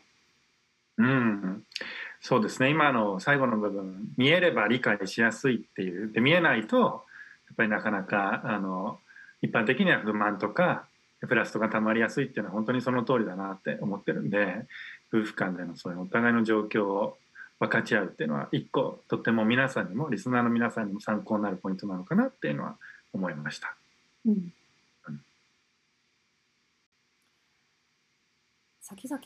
[0.99, 1.63] うん、
[2.23, 2.71] そうですね。
[2.71, 6.11] 今の最後の部分見えれば理解しやすいっていう。
[6.11, 6.87] で見えないとや
[7.53, 8.99] っぱりなかなかあの
[9.43, 10.87] 一般的には不満とか
[11.21, 14.65] プラスとかたまりやすいっていうのは本当にその通りだなって思ってるんで
[15.13, 17.19] 夫婦間でのそういうお互いの状況を
[17.59, 22.77] 分かち合うっていうのは一個とっても皆さんにもリスナーの皆さんにも参考になるポイントなのかなっていうのは
[23.13, 23.75] 思いました。
[24.27, 24.53] うん、
[25.09, 25.21] うん、
[28.83, 29.23] 先々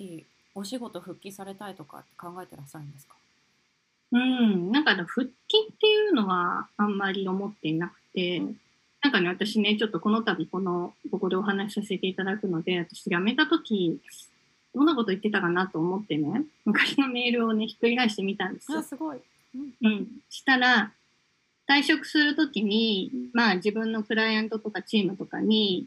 [0.54, 3.14] お仕事復帰されたいとか考えてらっしゃるんですか？
[4.12, 8.56] うん、なんか復帰っていうのはあんまり思っていなくて、うん、
[9.02, 14.00] なんかね、私ね、ちょっとこの度この、ここでお話しさせていただくので、私辞めた時、
[14.74, 18.78] どんなこと言ってたかなと思ってね、昔のメールをね、ひっくり返してみたんですよ。
[18.78, 19.18] あ、すごい。
[19.54, 19.74] うん。
[19.86, 20.92] うん、したら、
[21.70, 25.86] 退職するときに、まあ自分のクライアントとかチームとかに、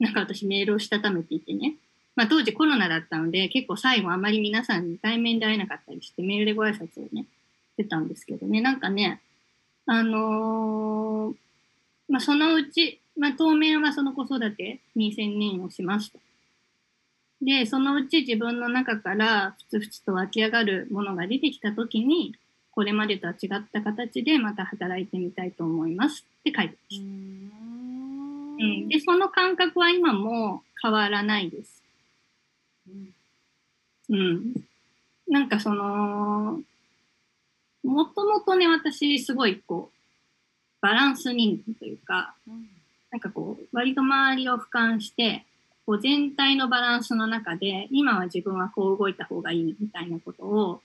[0.00, 1.74] なんか私メールをしたためていてね、
[2.16, 7.26] まあ当時コロナだったので、結構最後あまり皆さんに対面で会えなかったりして、メールでご挨拶をね、
[7.74, 9.20] してたんですけどね、なんかね、
[9.86, 11.34] あのー、
[12.08, 16.18] まあそのうち、まあ当面はその子育てに専念をしました。
[17.42, 22.34] で、そのうち自分の中からふつふつと湧き上がるものが出てきたときに、
[22.72, 27.04] これまでとは違った形でまた働いてみたいと思いますって書いてました。
[27.04, 31.82] うん、で、その感覚は今も変わらないです。
[34.10, 34.54] うん。
[35.28, 36.60] なんかその、
[37.82, 39.96] もともとね、私すごいこう、
[40.82, 42.34] バランス人間というか、
[43.10, 45.44] なんかこう、割と周りを俯瞰して、
[45.90, 50.82] こう全体のバランスの中で、今は自分はこう動いた方がいいみたいなことを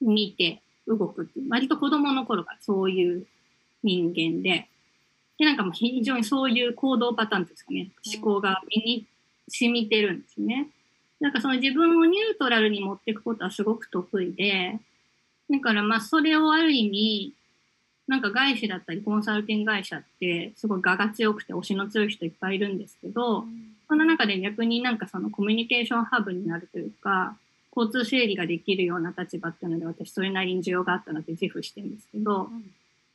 [0.00, 3.26] 見て動くっていう、割と子供の頃からそういう
[3.82, 4.66] 人間で、
[5.38, 9.06] で、なんかもう非常にそういう行動パターンですかね、思考が身に
[9.48, 10.70] 染みてるんですね。
[11.20, 14.78] なんかその自分をニュートラルに持っていくことはすごく得意で、
[15.50, 17.34] だからまあそれをある意味、
[18.06, 27.36] なんか外資だったりコンサルティング会社ってすごい我が強くて推しの強い人いっぱいいるんですけど、うんそんな中で逆になんかそのコミュニケーションハブになるというか、
[27.74, 32.62] 交通整理ができるような立場っていうので私それなりに需要があったので自負してるんですけど、うん、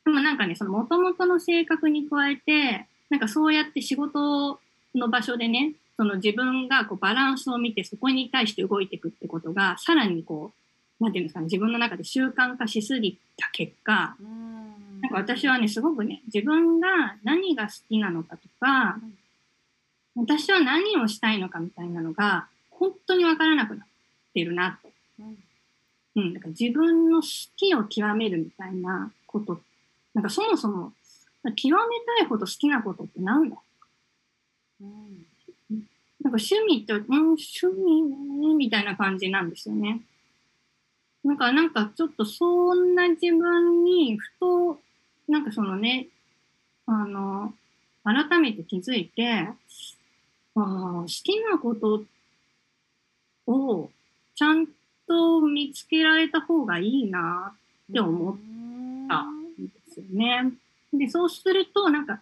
[0.04, 4.58] でもなんかね、その元々の性格に加えて、なんかそうやって仕事
[4.94, 10.52] の場所でね、その自分がこうバランスを見てそこに対して動いていくってことが、さらにこ
[11.00, 14.16] う、なんていうんですかね、自分の中で習慣化しすぎた結果、
[15.02, 18.98] なんか私はね、すごくね、自分が何が好きなのかとか、
[20.16, 23.86] 私は何をしたいのかみたいなのが、本当にわからなくなっ
[24.32, 24.88] てるなと。
[26.16, 29.60] うん、なんか自分の好きを極めるみたいなこと、
[30.14, 30.92] なんかそもそも、
[31.56, 33.56] 極めたいほど好きなことって何だ、
[34.80, 35.26] うん、
[36.22, 38.02] なんか趣味って、うん、趣味
[38.48, 40.00] ね、みたいな感じなんですよね。
[41.24, 44.78] なんか、なんかちょっとそんな自分に、ふと、
[45.26, 46.08] なんかそのね、
[46.86, 47.54] あの、
[48.04, 49.48] 改めて気づいて、
[50.56, 52.04] あ好きなこと
[53.46, 53.90] を
[54.34, 54.66] ちゃん
[55.06, 57.54] と見つけられた方がいいな
[57.90, 58.36] って思っ
[59.08, 60.52] たんですよね。
[60.92, 62.20] で、そうすると、なんか、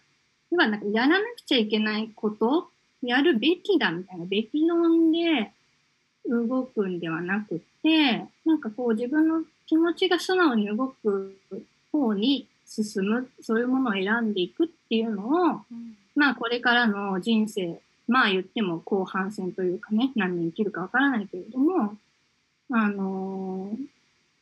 [0.51, 2.69] 今なんかやらなくちゃいけないこと、
[3.03, 5.53] やるべきだみたいな、べき論で
[6.27, 11.37] 動くんではなくて、なんかこう自分の気持ちが素直に動く
[11.91, 21.97] 方に進む、そういうものを選んでいくっていうのを、うん、まあこれからの人生、まあ言っても後半戦というかね、何年生きるかわからないけれども、
[22.71, 23.71] あの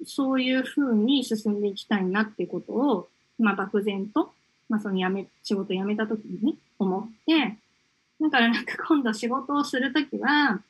[0.03, 4.33] ー、そういうふうに進んでいきたいなってことを、まあ漠然と、
[4.69, 7.57] まあその辞め、仕事辞めた時にね、思って、
[8.21, 10.61] だからなんか今度仕事をするときは、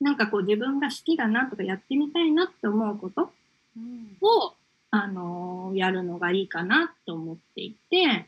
[0.00, 3.28] なんかこう自分が好きだなとかやってみたいなって思うことを、
[3.76, 4.52] うん、
[4.90, 8.26] あのー、やるのがいいかなと思っていて、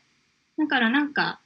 [0.57, 1.39] だからなんか、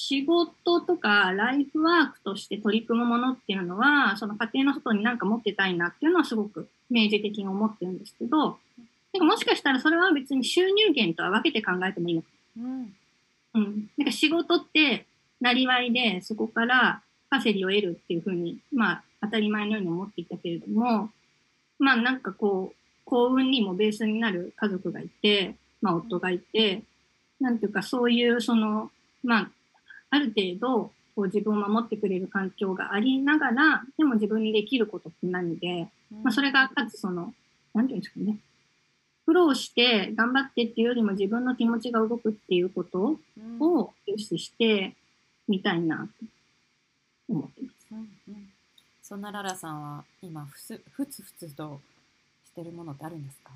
[0.00, 8.58] 仕事とかライフワークとして取り組むものっていうのは、その家庭の外になんか持ってたいなっていうのはすごく明示的に思ってるんですけど、
[9.12, 12.28] でももしかしたらそれは別に収入源とは分けて考えてもいいのか。
[12.58, 12.94] うん。
[13.54, 13.90] うん。
[13.98, 15.04] なんか仕事って、
[15.40, 21.10] なりわいでそこからパセリを得るっていうふうに、まあ当たり前のように思っていたけれども、
[21.80, 26.84] まあなんかこう、幸運にもベースになる家族がいて、まあ夫がいて、
[27.40, 28.92] なんていうかそういうその、
[29.24, 29.50] まあ、
[30.10, 35.88] ある程度、こう自分を守ってくれる環境がありながら、でも自分にできることって何で、
[36.22, 37.34] まあそれがかつその、
[37.74, 38.38] なんていうんですかね、
[39.26, 43.18] 苦労して頑張ってっていうよりも自分の気持ちが動くっていうこと
[43.60, 44.94] を重視して
[45.46, 46.26] みたいなと
[47.28, 47.86] 思ってます。
[47.92, 48.48] うんうん。
[49.02, 51.80] そんなララさんは今ふすふつふつと
[52.46, 53.50] してるものってあるんですか？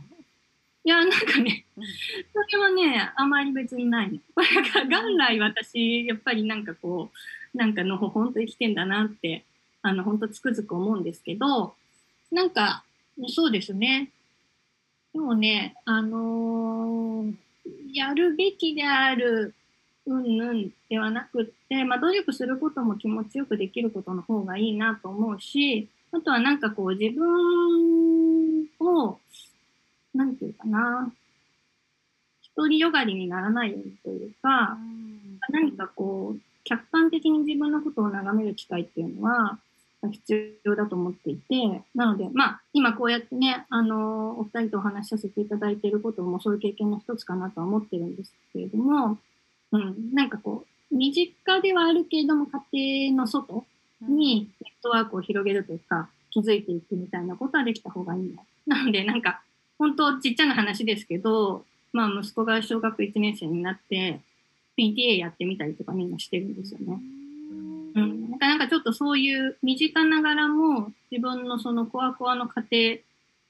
[0.85, 4.19] いや、なんかね、それはね、あまり別にないの。
[4.89, 7.11] 元来私、やっぱりなんかこ
[7.55, 9.45] う、なんかのほほんと生きてんだなって、
[9.83, 11.75] あの、ほんとつくづく思うんですけど、
[12.31, 12.85] なんか、
[13.29, 14.11] そうですね。
[15.13, 17.35] でもね、あのー、
[17.93, 19.55] やるべきである
[20.07, 29.19] うんぬんではなくって、まあ、努力することも気持ちよくできることの方がいいなと思うし、あとはなんかこう自分を、
[30.15, 31.13] なんていうかな、
[32.57, 34.77] 独りよがりにならないようにというか、
[35.51, 39.59] 何かこう、客観的に自分のことを眺める機会っていうのは、
[40.11, 49.19] 必要だと思っていて、なので、まあ、今こうやってね、あの、お二人とお話しさせていただいていることもそういう経験の一つかなとは思ってるんですけれども、
[49.71, 53.65] うん、なんかこう、身近ではあるけれども、家庭の外
[54.01, 58.35] にネットワークを広げるというか、気づいていくみたいなことはできた方がいい
[58.67, 58.77] な。
[58.77, 59.43] なので、なんか、
[59.83, 64.21] 本当ちっちゃな話ですけど、まあ、息子が小学1年生になって、
[64.79, 67.01] PTA やってみたりとかみんなしてるんですよね。
[67.97, 68.31] うん。
[68.31, 73.01] なんか、なんかちょっとそういう身近ながらも、自分のそのコアコアの家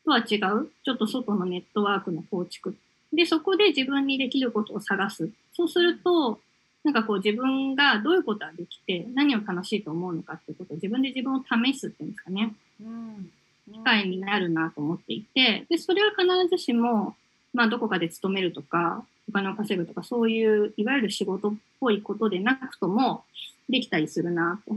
[0.06, 2.74] 庭とは違う、ちょっと外のネットワークの構築
[3.12, 5.28] で、そこで自分にできることを探す。
[5.52, 6.40] そうすると、
[6.82, 12.54] なんかこう自分がどういうことができて、何を楽しいと思うのかってことを自分で自分を試すっていうんですかね。
[12.80, 13.30] うん。
[13.70, 17.14] 機会になるなと思っていて、で、それは必ずしも、
[17.54, 23.24] まあどこかで勤めるとか、お金を稼ぐとか、そういう、いわゆる仕事っぽいことでなくとも、
[23.68, 24.76] できたりするなと。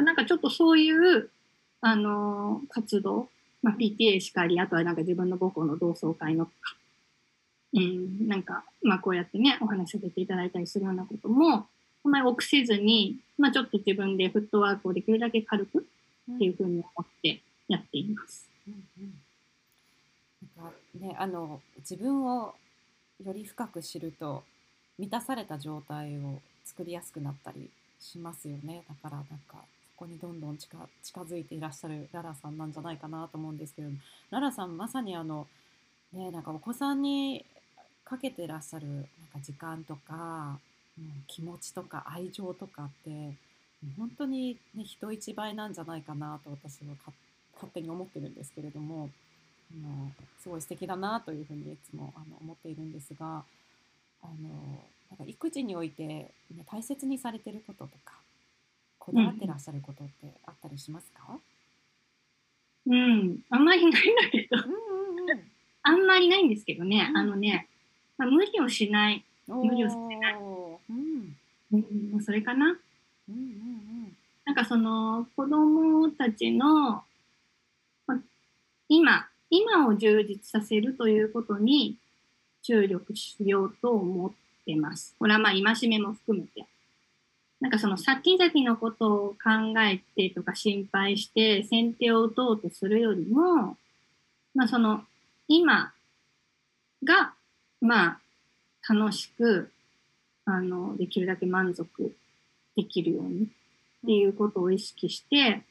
[0.00, 1.30] なんかちょっとそういう、
[1.80, 3.28] あの、活動、
[3.62, 6.48] まあ PTA しかあり、あとはなんか自分の母校の同窓会の
[7.74, 11.66] うん、なんか、まあこうやってね、お話しさせていただいたりするようなことも、
[12.04, 15.86] あんまり臆せずに、まあちょっと自分でフットワークをできるだけ軽く
[16.32, 18.48] っていうふうに思ってやっています。
[18.66, 19.14] うんうん、
[20.56, 22.54] なんかね、あの、自分を
[23.24, 24.42] より深く知ると、
[24.98, 27.68] 満たされた状態を作りやすくなったり
[28.00, 28.84] しますよね。
[28.88, 33.88] だからなんか、そこにどんどん近近づいていらっしゃるララさんなんじゃないかなと思うんですけど
[34.30, 35.46] ララさんまさにあの、
[36.12, 37.44] ね、なんかお子さんに
[38.04, 39.06] かけてらっしゃるなんか
[39.40, 40.58] 時間とか
[41.00, 43.34] も、う、気持ちとか愛情とかって
[43.96, 47.12] 本当に、ね、人一倍なんじゃないかなと私はか
[47.64, 49.10] 勝手に思ってるんですけれども
[49.72, 50.10] あの
[50.40, 53.42] すごい素敵だなというふうにいつもあの思っているんですが
[54.22, 54.48] あの
[55.10, 56.30] なんか育児において、ね、
[56.70, 58.14] 大切にされてることとか
[58.98, 61.38] こだわってらっしゃることってあったりしますか、
[62.86, 65.54] うん、あんまりないんだけど、うんうん
[65.86, 67.16] あんまりないんですけどね、うん。
[67.18, 67.68] あのね、
[68.16, 70.34] まあ、無理をしない、うん、無理をさせない。
[70.34, 71.36] うん。
[72.14, 72.70] うん、それかな。
[73.28, 73.84] うんうん
[74.46, 77.04] なんかその子供たちの、ま
[78.88, 81.96] 今、今を充実させるということに
[82.62, 84.32] 注力しようと思っ
[84.64, 85.14] てます。
[85.18, 86.66] これはまあ戒めも含めて。
[87.60, 93.76] なんかその先々のことを考えてとか心配して先手を打とうとするよりも、
[94.54, 95.02] まあその
[95.48, 95.92] 今
[97.02, 97.32] が
[97.80, 98.20] まあ
[98.88, 99.70] 楽しく、
[100.44, 102.14] あの、できるだけ満足
[102.76, 103.46] できるようにっ
[104.06, 105.62] ていうことを意識して、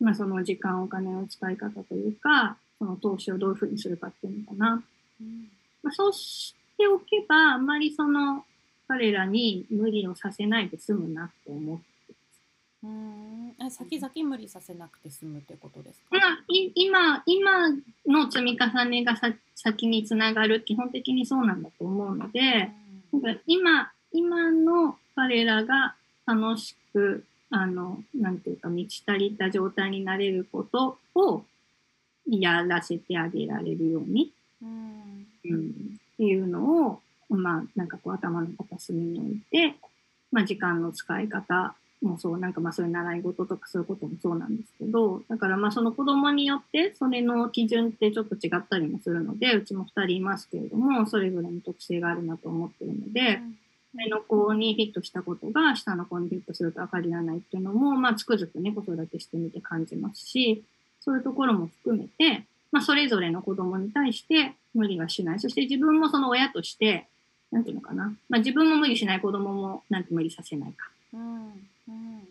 [0.00, 4.82] まあ、その時間、お金の使い方というか、その投資をどういうふうにするかっていうのかな。
[5.20, 5.48] うん。
[5.82, 8.44] まあ、そうしておけば、あんまりその
[8.86, 12.14] 彼らに無理をさせないで済むなと思って。
[12.84, 13.54] うん。
[13.60, 17.70] え先々無理させなくて済むってことですか、まあ、い今、今
[18.06, 22.70] の積み重ねがさ先につながる、基本的にそうなんだと思うので、
[23.12, 25.96] なんか今、今の彼らが
[26.26, 31.44] 楽しく、あの、なんていうか、満ち足りた状態になれることを
[32.26, 34.32] やらせてあげられるように、
[34.62, 35.26] うん。
[35.44, 39.76] うん、っていうのを、まあ、なんかこう頭の片隅に置いて、
[40.30, 53.40] まあ、時間の使い方もそう、なんかまあそういう習い事とかそういうこともそうなんですけど、だからまあその子供によってそれの基準ってちょっと違ったりもするので、うちも二人いますけれども、それぞれの特性があるなと思ってるので、
[53.94, 60.64] 上の子にフィットしたことが下の子にフィットするとは限らないっていうのも、まあつくづくね、子育てしてみて感じますし、
[61.00, 65.40] そういうところも含めて、まあそれぞれの子供に対して無理はしない。
[65.40, 67.06] そして自分もその親として、
[67.50, 68.14] なんていうのかな。
[68.28, 70.90] まあ自分も無理しない子供もなんて無理させないか。
[71.14, 71.46] うん
[71.88, 72.28] うん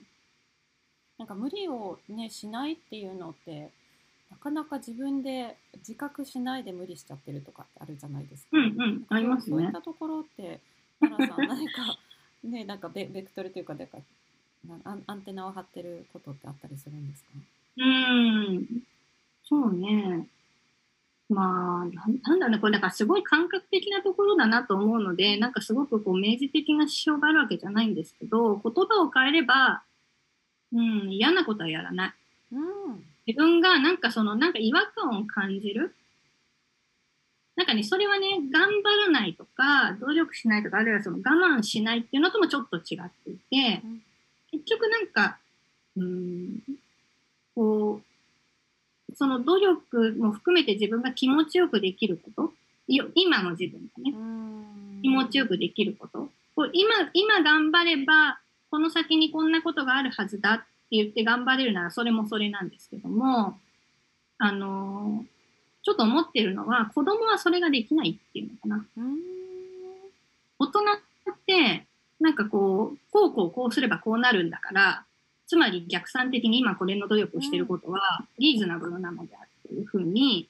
[1.18, 3.72] なんか無理をねしないっていうのって
[4.30, 8.50] なかなか自分で自覚しないで無理しちゃってるとかってあるじゃないですか。
[8.54, 9.72] うんうん、ありますねそういっ。
[9.72, 10.60] たところって
[11.00, 11.98] 奈良さん何か
[12.44, 13.98] ねなんかベベクトルというかなんか
[14.68, 17.30] なアンアンテナを張ってることってあったりするんですか？
[17.78, 18.84] うーん。
[19.44, 20.28] そうね。
[21.30, 29.84] まあ、なんなんだろうね、これだからすごい感覚的なところだなと思うので、なんかすごくこう明示的な指標があるわけじゃないんですけど、言葉を変えれば、
[30.72, 32.14] うん、嫌なことはやらない。
[32.54, 32.60] う
[32.92, 35.94] ん自分がなんかその、なんか違和感を感じる。
[37.58, 42.84] なんかね、それはね、頑張らないとか、努力しないとか、あるいはその我慢しないっていうのともちょっと違っ
[43.26, 44.02] ていてうん、
[44.52, 45.40] 結局なんか、
[45.98, 46.60] うん、
[47.56, 48.00] こ
[49.10, 52.54] う、その努力も含めて自分が気持ちよくできること、
[52.94, 56.30] よ今の自分がね、うん気持ちよくできること。
[56.56, 58.40] こう今、今頑張れば、
[58.70, 63.58] この先にこんなことがあるはずだって言って頑張れるならそれもそれなんですけども、
[64.38, 65.37] あのー
[65.88, 68.86] ちょっと思ってるのは、子供はそれができないっていうのかな。
[68.98, 69.16] うん
[70.60, 71.86] 大人って、
[72.20, 75.06] なんかこう、こうこうこうすればこうなるんだから、
[75.46, 80.50] つまり逆算的に今これの努力をしていることは、リーズナブルなのであるというふうに、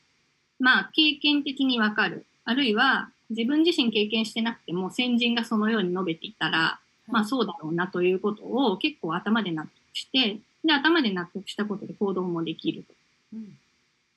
[0.60, 2.26] まあ、経験的にわかる。
[2.46, 6.80] あるいは、自分自身経験してなくても、先人がそのように述べていたら、
[7.10, 12.94] まあそうだろうなということを結構頭で納得して、で、頭で納得したことで行動もできると。
[13.34, 13.58] うん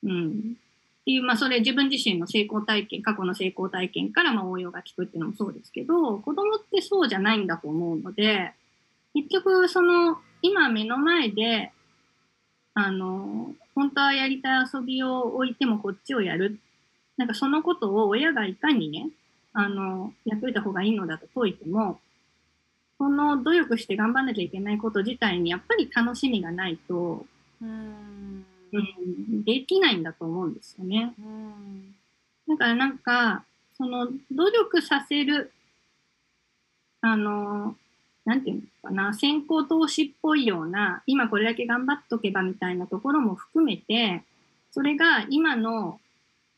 [0.03, 0.57] うん。
[1.01, 8.53] っていう、まあそれ自分自身の成功体験、過去の成功体験からま応用が効くっていうのもそうですけど、子供ってそうじゃないんだと思うので、
[9.13, 11.71] 結局その、今目の前で、
[12.73, 16.59] あの、本当はやりたい遊びを置いてもこっちをやる。
[17.17, 19.09] なんかそのことを親がいかにね、
[19.53, 21.99] あの、やっといた方がいいのだと解いても、
[22.99, 27.25] この努力して頑張んなきゃいけないこと自体にやっぱり楽しみがないと、
[27.59, 28.20] うん
[28.73, 31.13] うん、できないんだと思うんですよね。
[31.19, 31.95] うん
[32.47, 33.45] だからなんか、
[33.77, 35.51] その努力させる、
[37.01, 37.75] あの、
[38.25, 44.23] なんていうのかな、先行投資っぽいような、今これだけ頑張っとけばみたいなところも含めて、
[44.71, 45.99] それが今の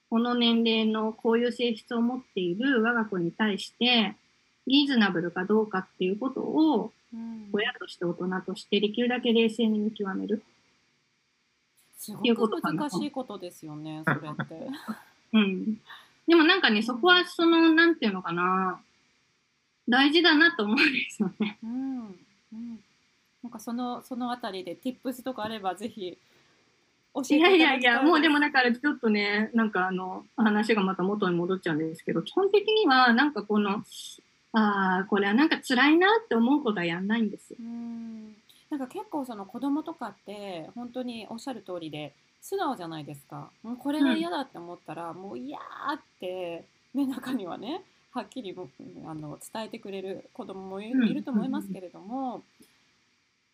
[0.09, 4.16] この年齢のこういう性質を持っている我が子に対して、
[4.68, 10.41] リーズナブルかどうかっていうことを、うん親として大人としてできるだけ冷静に見極める。
[12.03, 14.67] すごく難しいことですよね、それって。
[15.33, 15.77] うん。
[16.27, 18.81] でもなんかね、そこはその、なんていうのかな、
[19.87, 21.57] 大事だなと思うんですよね。
[21.63, 22.19] うん
[22.53, 22.79] うん
[23.41, 26.17] なんかそのそのあたりで tips とかあればぜひ
[27.13, 33.83] 教えていやいやいや、もうでももだからちょっとね、なんかあの、話がまた元に戻っちゃうんですけど、基本的にはなんかこの、
[34.53, 37.57] ああ、これはなんか辛いなって思うことはやんないんですよ。
[37.59, 38.35] うん
[38.74, 42.11] なんか結構その子供とかって本当におっしゃる通りで
[42.41, 43.51] 素直じゃないですか。
[43.61, 45.61] もうこれが嫌だって思ったら、もう嫌ー
[45.95, 46.65] って、
[46.95, 48.71] ね、中にはねはっきり僕
[49.05, 52.41] あの伝えてくれる子供もいると思いますけれども、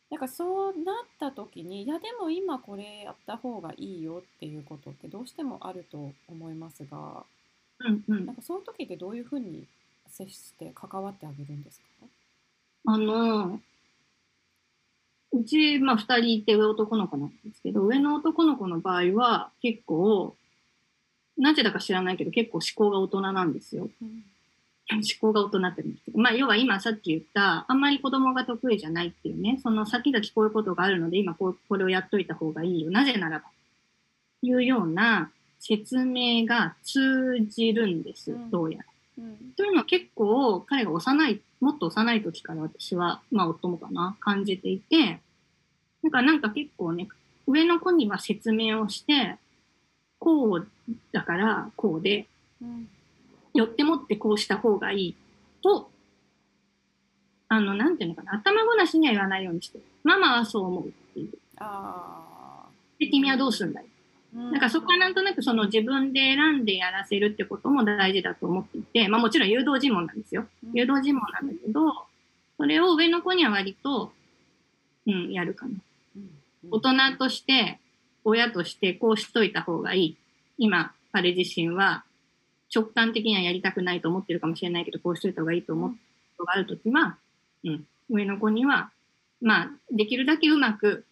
[0.09, 7.23] なんかそうなった時にいやでも今これやった方がいいよっていうことってどうしてもあると思いますが
[7.79, 8.35] うんうんなん。
[8.35, 9.65] かそういう時ってどういうふうに
[10.07, 12.07] 接して関わってあげるんですか？
[12.85, 13.59] あの、
[15.31, 20.35] うち、まあ、二人いて上男の子なんですけど、上の男の子の場合は結構、
[21.37, 23.89] なぜだか知らないけど結構思考が大人なんですよ。
[24.01, 24.23] うん
[24.91, 32.89] 思考が大人って言うんですけど、まあ、要は今さっき言った、あんまり子供が得意じゃないっていうね、その先々こういうことがあるので、今こうこれをやっといた方がいいよ。
[32.89, 33.45] なぜならば。
[34.41, 38.85] いうような説明が通じるんですうん、どうやら。
[39.19, 45.19] うんというのは結構彼が幼い、もっと幼い時から私は、まあ夫もかな、感じていて、
[46.01, 47.07] なんかなんか結構ね、
[47.45, 49.37] 上の子には説明をして、
[50.19, 50.67] こう
[51.11, 52.27] だからこうで、
[52.61, 52.87] うん
[53.55, 55.15] よってもってこうした方がいい
[55.63, 55.89] と、
[57.47, 59.83] あの、なんていうのかな、頭ごなしには言わないようにしてる。
[60.03, 61.29] ママはそう思うっていう。
[61.57, 62.67] あ
[62.99, 63.85] で、君はどうするんだい？
[63.85, 63.87] ー
[64.33, 70.45] なんかそこはなんとなくその自分で選んでやらせるってことも大事だと思っていて、まあもちろん誘導尋問なんですよ。
[70.63, 72.05] うん誘導尋問なんだけど、
[72.57, 74.11] それを上の子には割と、
[75.07, 75.71] うん、やるかな。
[75.71, 76.29] うん
[76.71, 77.79] 大人として、
[78.25, 80.17] 親としてこうしといた方がいい。
[80.57, 82.03] 今、彼自身は
[82.73, 85.95] 直感的にはやりたくないと思ってるかもしれないけど、こうしといた方がいいと思うこ
[86.39, 87.17] とがあるときは、
[87.63, 88.91] うん、上の子には、
[89.41, 91.05] まあ、できるだけうまく、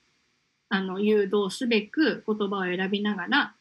[0.70, 3.54] あの、誘導すべく言葉を選びながら、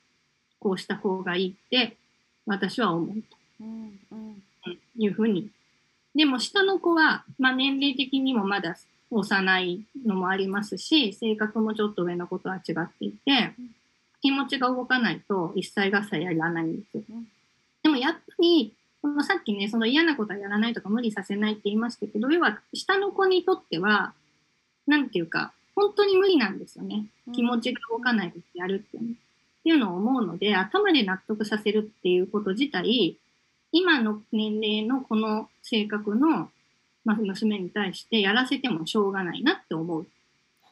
[0.59, 1.97] こうした方がいいって、
[2.47, 3.37] 私は思うと。
[3.61, 4.43] うんうんうん
[4.99, 5.51] いうふうに。
[6.15, 8.77] でも下の子は、まあ年齢的にもまだ
[9.11, 13.71] 幼いのもありますし、性格もちょっと上の子とは違っていてうん、
[14.23, 17.27] 気持ちが動かないと一切合切やらないんですようん。
[17.83, 24.15] でもやっぱり、このさっきね、その嫌なことはやらないとか無理させないって言いましたけど、要は下の子にとっては、
[24.87, 27.05] なんていうか、本当に無理なんですよね。
[27.35, 29.13] 気持ちが動かないでやるっていうのっ
[29.63, 33.19] ていうのを思うので、頭で納得させるっていうこと自体、
[33.73, 36.49] 今の年齢のこの性格の、
[37.05, 40.07] まあ、娘に対してやらせてもしょうがないなって思う。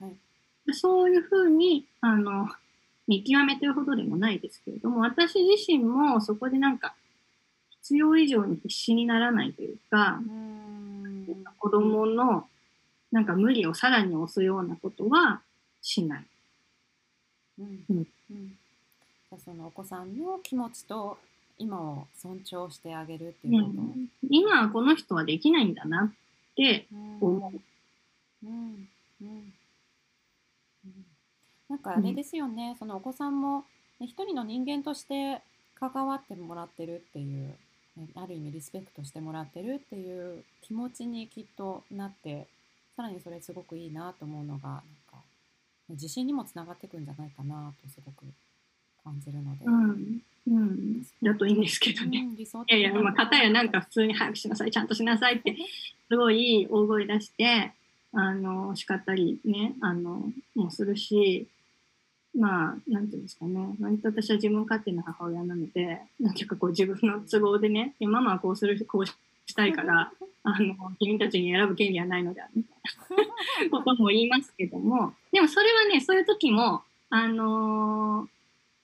[0.00, 0.12] はい
[0.66, 2.48] でそういうふうに、あの、
[3.06, 6.94] 見極めてるほどでもないですけれども、私自身もそこでなんか、
[7.82, 12.46] 必要以上に必死にならないというか、うん子供の
[13.14, 15.40] なんか無理をさらに押すようなことは
[15.80, 16.24] しない。
[17.60, 17.84] うん。
[17.88, 18.06] うん。
[18.32, 18.58] うん。
[19.38, 21.16] そのお子さんの気持ちと
[21.56, 23.82] 今を尊重してあげるっていううこと。
[23.82, 27.18] ん、今はこの人はできないんだなってうん。
[27.20, 28.46] 思う。
[28.46, 28.88] うん。
[29.22, 29.52] うん。
[30.84, 31.04] うん。
[31.68, 33.64] なんかあれですよね、そのお子さんも、
[34.00, 35.40] ね、一人の人間として
[35.78, 37.46] 関わってもらってるっていう、
[37.96, 42.48] ねある意味リスペクトしてもらってるっていう気持ちにきっとなって
[42.96, 44.80] さらにそれすごくいいなと思うのがなん
[45.10, 45.18] か
[45.90, 48.24] 自信にもつながっていくんじゃないかなとすごく
[49.02, 49.64] 感じるので。
[49.66, 50.22] うん。
[50.46, 51.02] うん。
[51.22, 52.20] だといいんですけどね。
[52.20, 55.56] うん理想いやいや、まあ、方やなんか普通に早くしなさい、ちゃんとしなさいって、
[56.08, 57.72] すごい大声出して、
[58.12, 61.46] あの、叱ったりね、あの、もするし、
[62.36, 69.12] まあ、なんていうんですかね、割と私は自分勝手な母親なので、なんていうかこう自分の都合でね、ママはこうする、こうし
[69.52, 70.12] たいから、
[70.44, 72.78] あの、君たちに選ぶ権利はないのである、みたい
[73.68, 73.70] な。
[73.70, 78.34] ことも言いますけども、でもそれはね、そういう時も、あのー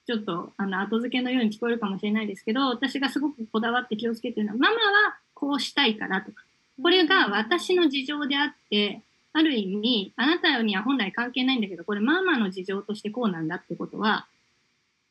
[0.06, 6.42] ちょっとあの後付けのように聞こえるかもしれないですけど、私がすごくこだわって気をつけてるのは、ママはこうしたいからとか、
[6.82, 9.02] これが私の事情であって、
[9.32, 14.26] ある意味、あなたには本来関係ないんだけど、これママの事情としてこうなんだってことは、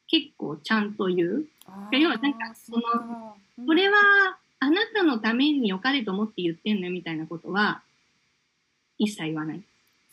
[0.10, 1.45] 結構ちゃんと言う。
[1.66, 7.82] あ要はなんかそののこれはあなたのために良かれと思って言ってんのよみたいなことは、
[8.97, 9.64] 一切言わない。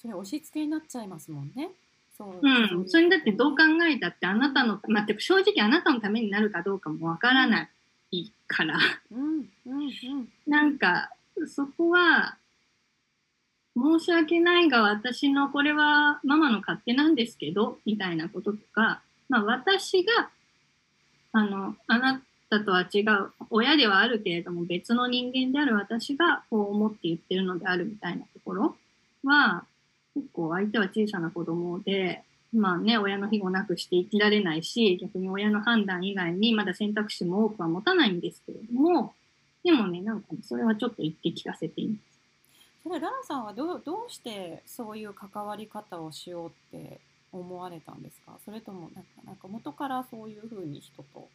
[0.01, 1.71] それ押し付けになっちゃいますもんね。
[2.17, 2.89] そううん。
[2.89, 7.69] それだってどう考ええたってあなたの、まあ、正直あなたのためになるかどうかもわからな
[8.13, 8.79] いから。
[9.11, 11.11] うんうんうんなんか、
[11.47, 12.39] そこは、
[13.77, 20.31] 申し訳ないが、私のこれはママの勝手なんですけど、みたいなこととか、まあ私が、
[21.33, 28.77] あの、あなたとは違う、親ではあるけれども別の人間である私がこう思って言ってるのであるみたいなところ
[29.25, 29.65] は、
[30.15, 32.23] 結構相手は小さな子供で、
[32.55, 39.13] まあね、親の庇護なくして生きられないし、逆に親の判断以外にまだ選択肢も多くは持たないんですけれども、
[39.65, 42.01] でもね、なんか、それはちょっと言って聞かせています。
[42.85, 47.01] それランさんはどうどうしてそういう関わり方をしようって
[47.33, 48.39] 思われたんですか？
[48.45, 51.29] それともなんかなんか元からそういうふうに人と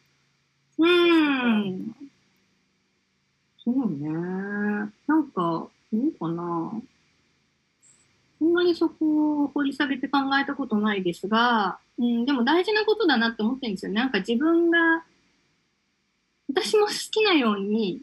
[0.78, 1.94] うん。
[3.64, 4.08] そうね。
[5.06, 6.72] なんか、どうかな。
[8.38, 13.92] そんなにそこを掘り下げて考えたことないですが、うん、でも大事なことだなって思ってるんですよ。
[13.92, 15.04] なんか自分が、
[16.48, 18.02] 私も好きなように、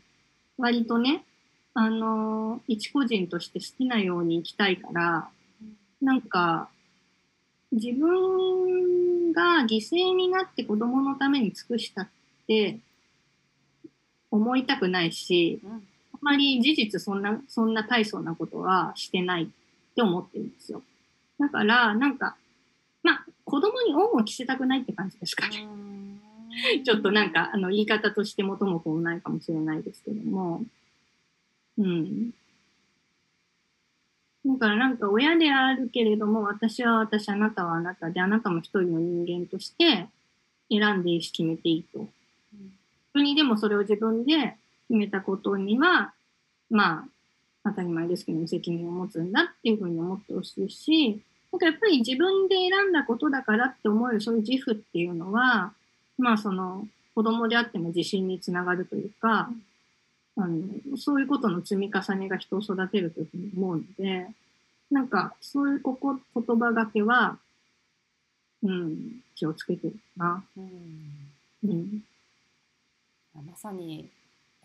[0.57, 1.25] 割とね、
[1.73, 5.29] あの、一個人として好きなように生きたいから、
[6.01, 6.69] なんか、
[7.71, 12.09] 自分が犠牲になって子供のために尽くしたっ
[12.49, 12.79] て
[14.31, 15.83] 思いたくないし、うん
[16.21, 19.47] あまり事実そんな、そんな大層なことはしてないっ
[19.95, 20.81] て思ってるんですよ。
[21.39, 22.35] だから、なんか、
[23.03, 25.65] まあ、子供に恩を着せたくないって感じですかね。
[26.83, 30.63] ちょっとなんか、あの、言い方として元も子もないかもしれないですけども。
[31.77, 32.31] うん。
[34.45, 40.09] だからなんか親であるけれども、私は私、あなたはあなたで、あなたも一人の人間として
[40.69, 42.09] 選んでいいし決めていいと。
[43.15, 44.55] うん人にでもそれを自分で
[44.87, 46.13] 決めたことには、
[46.69, 47.05] ま
[47.63, 55.73] あ、当たり前ですけど、責任を持つんだっていうふうに思ってほしいし、なんかやっぱり自分で選んだことだからって思えるそういう自負っていうのは、
[56.17, 59.49] まあその子供であっても自信につながるというか、
[60.37, 64.27] あのそういうことの積み重ねが人を育てるというふうに思うので、
[64.91, 67.37] なんかそういうここ言葉がけは、
[68.63, 70.43] うん、気をつけてるな。
[70.55, 70.69] うん
[71.63, 72.03] うん。
[73.41, 74.09] まさに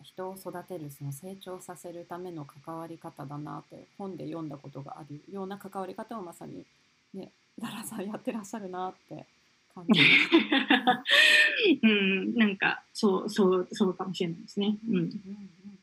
[0.03, 6.65] 人を育てるその成長させるための関わり方だなって本で読んだことがあるような関わり方をまさに
[7.13, 9.25] ねダラさんやってらっしゃるなって
[9.73, 11.03] 感じました。
[11.83, 14.77] うん、なんか、そう、そう、そうかもしれないですね。
[14.87, 14.95] うん。
[14.95, 15.79] うんうん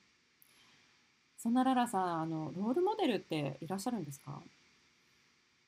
[1.39, 4.41] そんなララさんあのロールモデルっていらっしゃるんですか？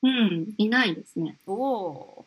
[0.03, 1.37] うん、いないですね。
[1.45, 2.25] おお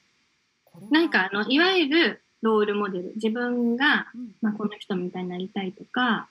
[0.90, 6.28] なんか、あの、いわゆるロールモデル、自分が、うんまあ、この人みたいになりたいとか、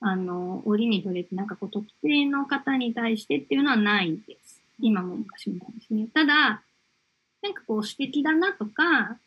[0.00, 4.60] あの、折に触れて、なんかこう、特定の方に対してっていうのはないです。
[4.80, 6.06] 今も昔もないですね。
[6.14, 6.62] ただ、
[7.42, 9.18] なんかこう、素敵だなとか、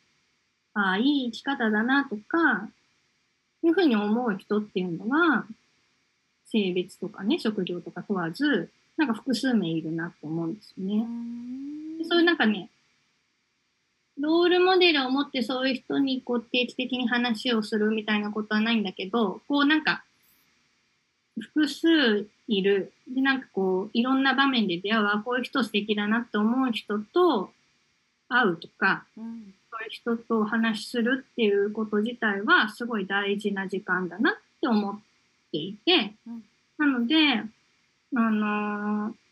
[0.74, 2.68] ああ、いい生き方だなとか、
[3.62, 5.46] いうふうに思う人っていうのは、
[6.46, 11.06] 性別とかね、職業とか問わず、なんか複数名いるなと思うんですようね。
[12.08, 12.68] そういうなんかね、
[14.18, 20.04] ロールモデルを持ってそういう人にこう定期的に話をするみたいなことはないんだけど、こうなんか、
[21.38, 22.92] 複数いる。
[23.12, 27.50] で、なんかこう、いろんな場面で出会う、あ、こういう人素敵だなって思う人と
[28.28, 29.54] 会うとか、うん。
[29.70, 35.00] そういう人とお話しするっていうこと自体はすごい大事な時間だなって思っ
[35.50, 36.44] ていて、うん。
[36.78, 37.16] なので、
[38.16, 39.23] あのー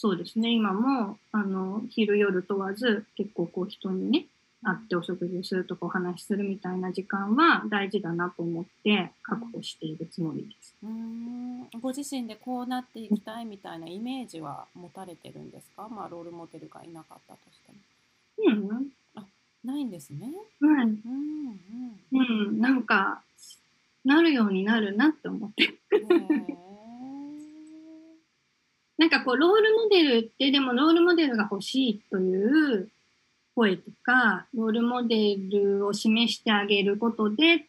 [0.00, 4.26] そうですね、今も、あの、昼夜問わず、結構こう人にね、
[4.62, 10.74] 会ってお食事するとかお話しするみたいな時間は大事だなと思って確保しているつもりです。
[10.84, 18.52] うーんご自身でこうなっていきたいみたいなイメージは持たれてるんですか、まあ、ロールモデルがいなかったとしても。
[18.52, 18.92] うん、
[19.64, 20.32] ないんですね。
[20.60, 21.00] うん、うん
[22.12, 23.20] うんうん、なんか、
[24.04, 25.74] なるようになるなって思って。
[28.98, 32.90] なんかこう、ロールモデルって、でもロールモデルが欲しいという
[33.54, 37.66] 声とか、ロールモデルを示してあげることで、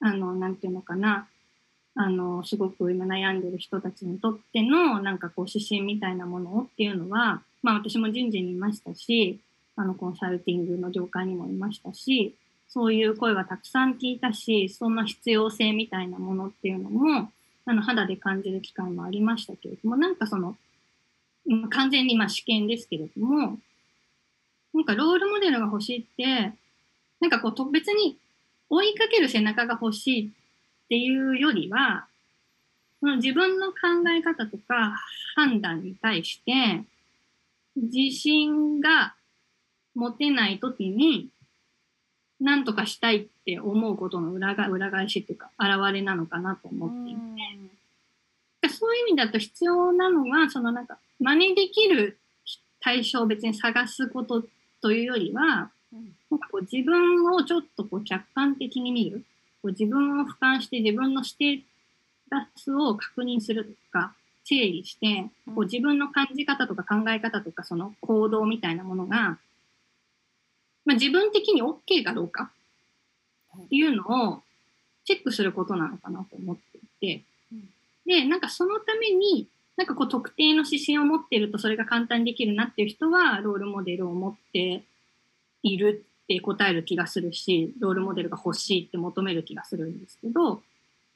[0.00, 1.28] あの、なんていうのかな、
[1.94, 9.38] あの、すごく今悩んでる人たちにとっての、なんかこう、指針みたいなものっていうのは、まあ私も人事にいましたし、
[9.76, 12.34] あの、コンサルティングの業界にもいましたし、
[12.68, 17.30] そういう声はたくさん聞いたし、その必要性みたいなものっていうのも、
[17.64, 20.56] あの、肌で感じる機会もありましたけれども、なんかその、
[21.70, 23.58] 完全にまあ試験ですけれども、
[24.74, 26.52] なんかロールモデルが欲しいって、
[27.20, 28.16] なんかこうと別に
[28.68, 30.30] 追いかける背中が欲しいっ
[30.88, 32.06] ていうよりは、
[33.00, 33.76] その自分の考
[34.16, 34.96] え方とか
[35.34, 36.84] 判断に対して、
[37.76, 39.14] 自信が
[39.94, 41.28] 持てないときに、
[42.42, 52.18] 何とかしたいって思うことの裏が裏返しっていうか、現れなのかなと思っていて、そういう意味だと必要なのは、そのなんか、真似できる
[52.80, 54.44] 対象を別に探すこと
[54.80, 59.22] というよりは、うんなんかこう自分をちょっとこう客観的に見る。
[59.60, 61.62] こう自分を俯瞰して自分のステー
[62.30, 64.14] タスを確認するとか、
[64.44, 69.38] 整理して、こう自分の感じ方とか考え方とかその行動みたいなものが、
[70.84, 72.50] まあ、自分的に OK かどうか
[73.64, 74.42] っていうのを
[75.04, 77.22] チェックすることなのかなと思っていて。
[77.52, 77.68] うん、
[78.06, 84.82] で、なんかそのために、なんかこう特定の指針を持っているとそれが簡単にできるなっていう人は、ロールモデルを持って
[85.62, 90.62] いるって答える気がするし、ロールモデルが欲しいって求める気がするんですけど、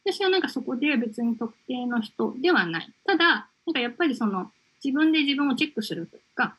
[0.04, 2.92] 私はなんかそこで別に特定の人ではない。
[3.04, 4.50] ただ、なんかやっぱりその
[4.84, 6.56] 自分で自分をチェックするというか、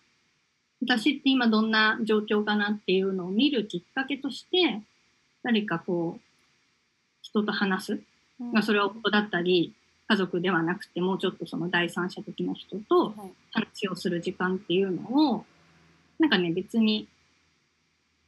[0.81, 4.81] 私って今どんな状況かなっていうのを見るきっかけとして、
[5.43, 6.21] 誰かこう、
[7.21, 8.01] 人と話す。
[8.39, 8.51] うん。
[8.51, 9.73] まあ、それは夫だったり、
[10.07, 13.31] 家族ではなくて、もうちょっとその第三者的な人とはい。
[13.51, 15.45] 話をする時間っていうのを、
[16.19, 17.07] なんかね、別に、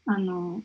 [0.06, 0.62] あの、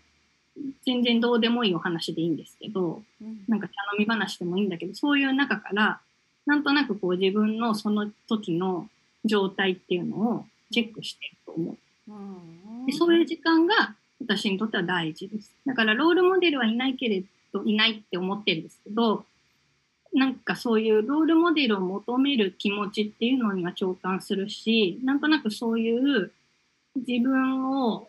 [0.87, 3.45] 全然どうでもいいお話でいいんですけど、うん。
[3.47, 6.01] なんか茶飲み話でもいいんだけど、そういう中から、
[6.47, 8.89] なんとなくこう自分のその時の
[9.25, 12.13] 状態っていうのをチェックしてると思う。
[12.13, 15.55] うんでそういう時間が私にとっては大事です。
[15.67, 19.25] だからロールモデルはいないけれど、いないって思ってるんですけど、
[20.13, 26.33] なんかそういうロールモデルを求める気持ちっていうのには共感するし、なんとなくそういう
[26.95, 28.09] 自分を、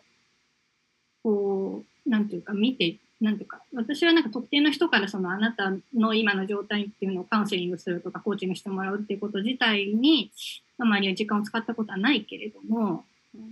[1.22, 10.30] こう、なんていうか見て、なんていうか、私はなんか特定の人からそのあなたの今の状態っていうのをカウンセリングするとかコーチングしてもらうっていうこと自体に
[10.78, 13.04] あまり時間を使ったことはないけれども、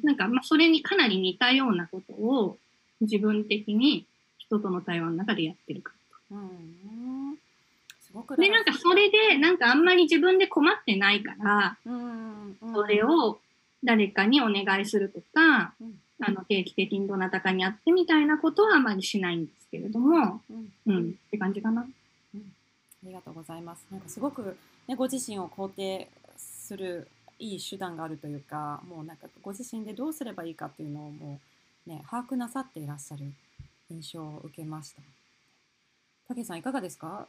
[0.03, 2.57] なんか、まあ、それにかなり似たようなことを
[3.01, 4.07] 自分的に
[4.39, 5.93] 人との対話の中でやってるか
[6.31, 7.39] うん。
[8.01, 8.43] すごくら。
[8.43, 12.75] で、なんかそれで、なんかあんまり自分で困ってないから、うんうん。
[12.75, 13.39] それを
[13.83, 20.71] 誰かにお願いするとかうん、あの、定期的にどなたかにやってみたいなことはあまりしないんですけれども、うん。
[20.87, 21.83] うん、って感じかな。
[21.83, 21.87] あ
[23.07, 23.85] りがとうございます。
[23.91, 24.57] なんかすごく、
[24.89, 26.09] ね、ご自身を肯定
[26.39, 27.07] する
[27.39, 31.41] いい手段があるというか、もうなんかご自身でどうすればいいかっていうのをも
[31.87, 33.25] うね、把握なさっていらっしゃる
[33.91, 35.03] 印象を受けました。
[36.29, 37.27] たけさんいかがですか？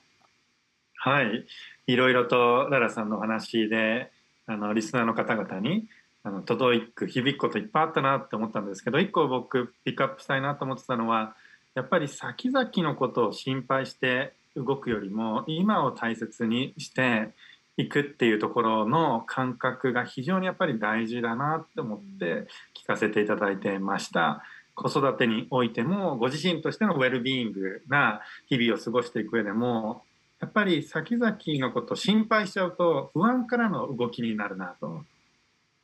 [0.97, 1.45] はい、
[1.87, 4.09] いろいろとララさんのお話で
[4.47, 5.85] あのリスナーの方々に
[6.23, 11.35] あの届く響くこといっぱいあったなって思ったんですけど一個僕ピックアップしたいなと思ってたのは
[11.75, 17.29] やっぱり先々のことを心配して動くよりも今を大切にして
[17.77, 24.43] いくっていうところの感覚が非常にやっぱり大事だなって思って聞かせていただいてました。
[24.75, 30.03] 子育てにおいてもご自身としてのウェルビーイングな日々を過ごしていく上でも
[30.41, 35.03] やっぱり先々のことを心配しちゃうと不安からの動きになるなと。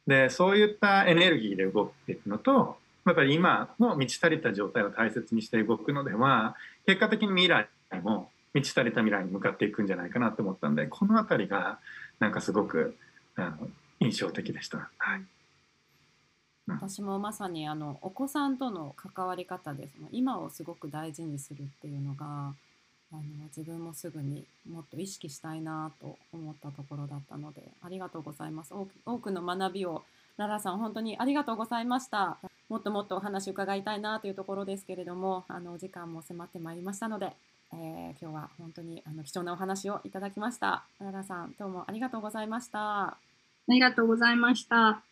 [0.08, 7.68] でそういったエネルギーで動いていくのとやっぱり今の満ち足りた状態を大切にして動くのでは結果的に未来
[8.02, 11.80] も満ち足りた未来に向かっていくんじゃないかなと思ったんでこの辺りが
[12.20, 12.98] なんかすごく
[13.36, 13.68] あの
[14.00, 14.90] 印象的でした。
[14.98, 15.22] はい。
[16.68, 23.22] 私もまさにあのお子さんとの関わり方でその今をすごく大事にするっていうのがあの
[23.56, 28.74] 自分もすぐにもっと意識したいなと思ったところだったのでありがとうございます。
[28.74, 30.04] 多く多くの学びを
[30.38, 32.38] ララさん本当にありがとうございました。
[32.70, 37.34] もっともっとお話伺いたいなというところですけれどもあのお時間も迫ってまいりましたので、
[37.74, 43.18] えー今日は本当にあの貴重なお話をいただきました原田さんどうもありがとうございましたあ
[43.68, 45.04] りがとうございました。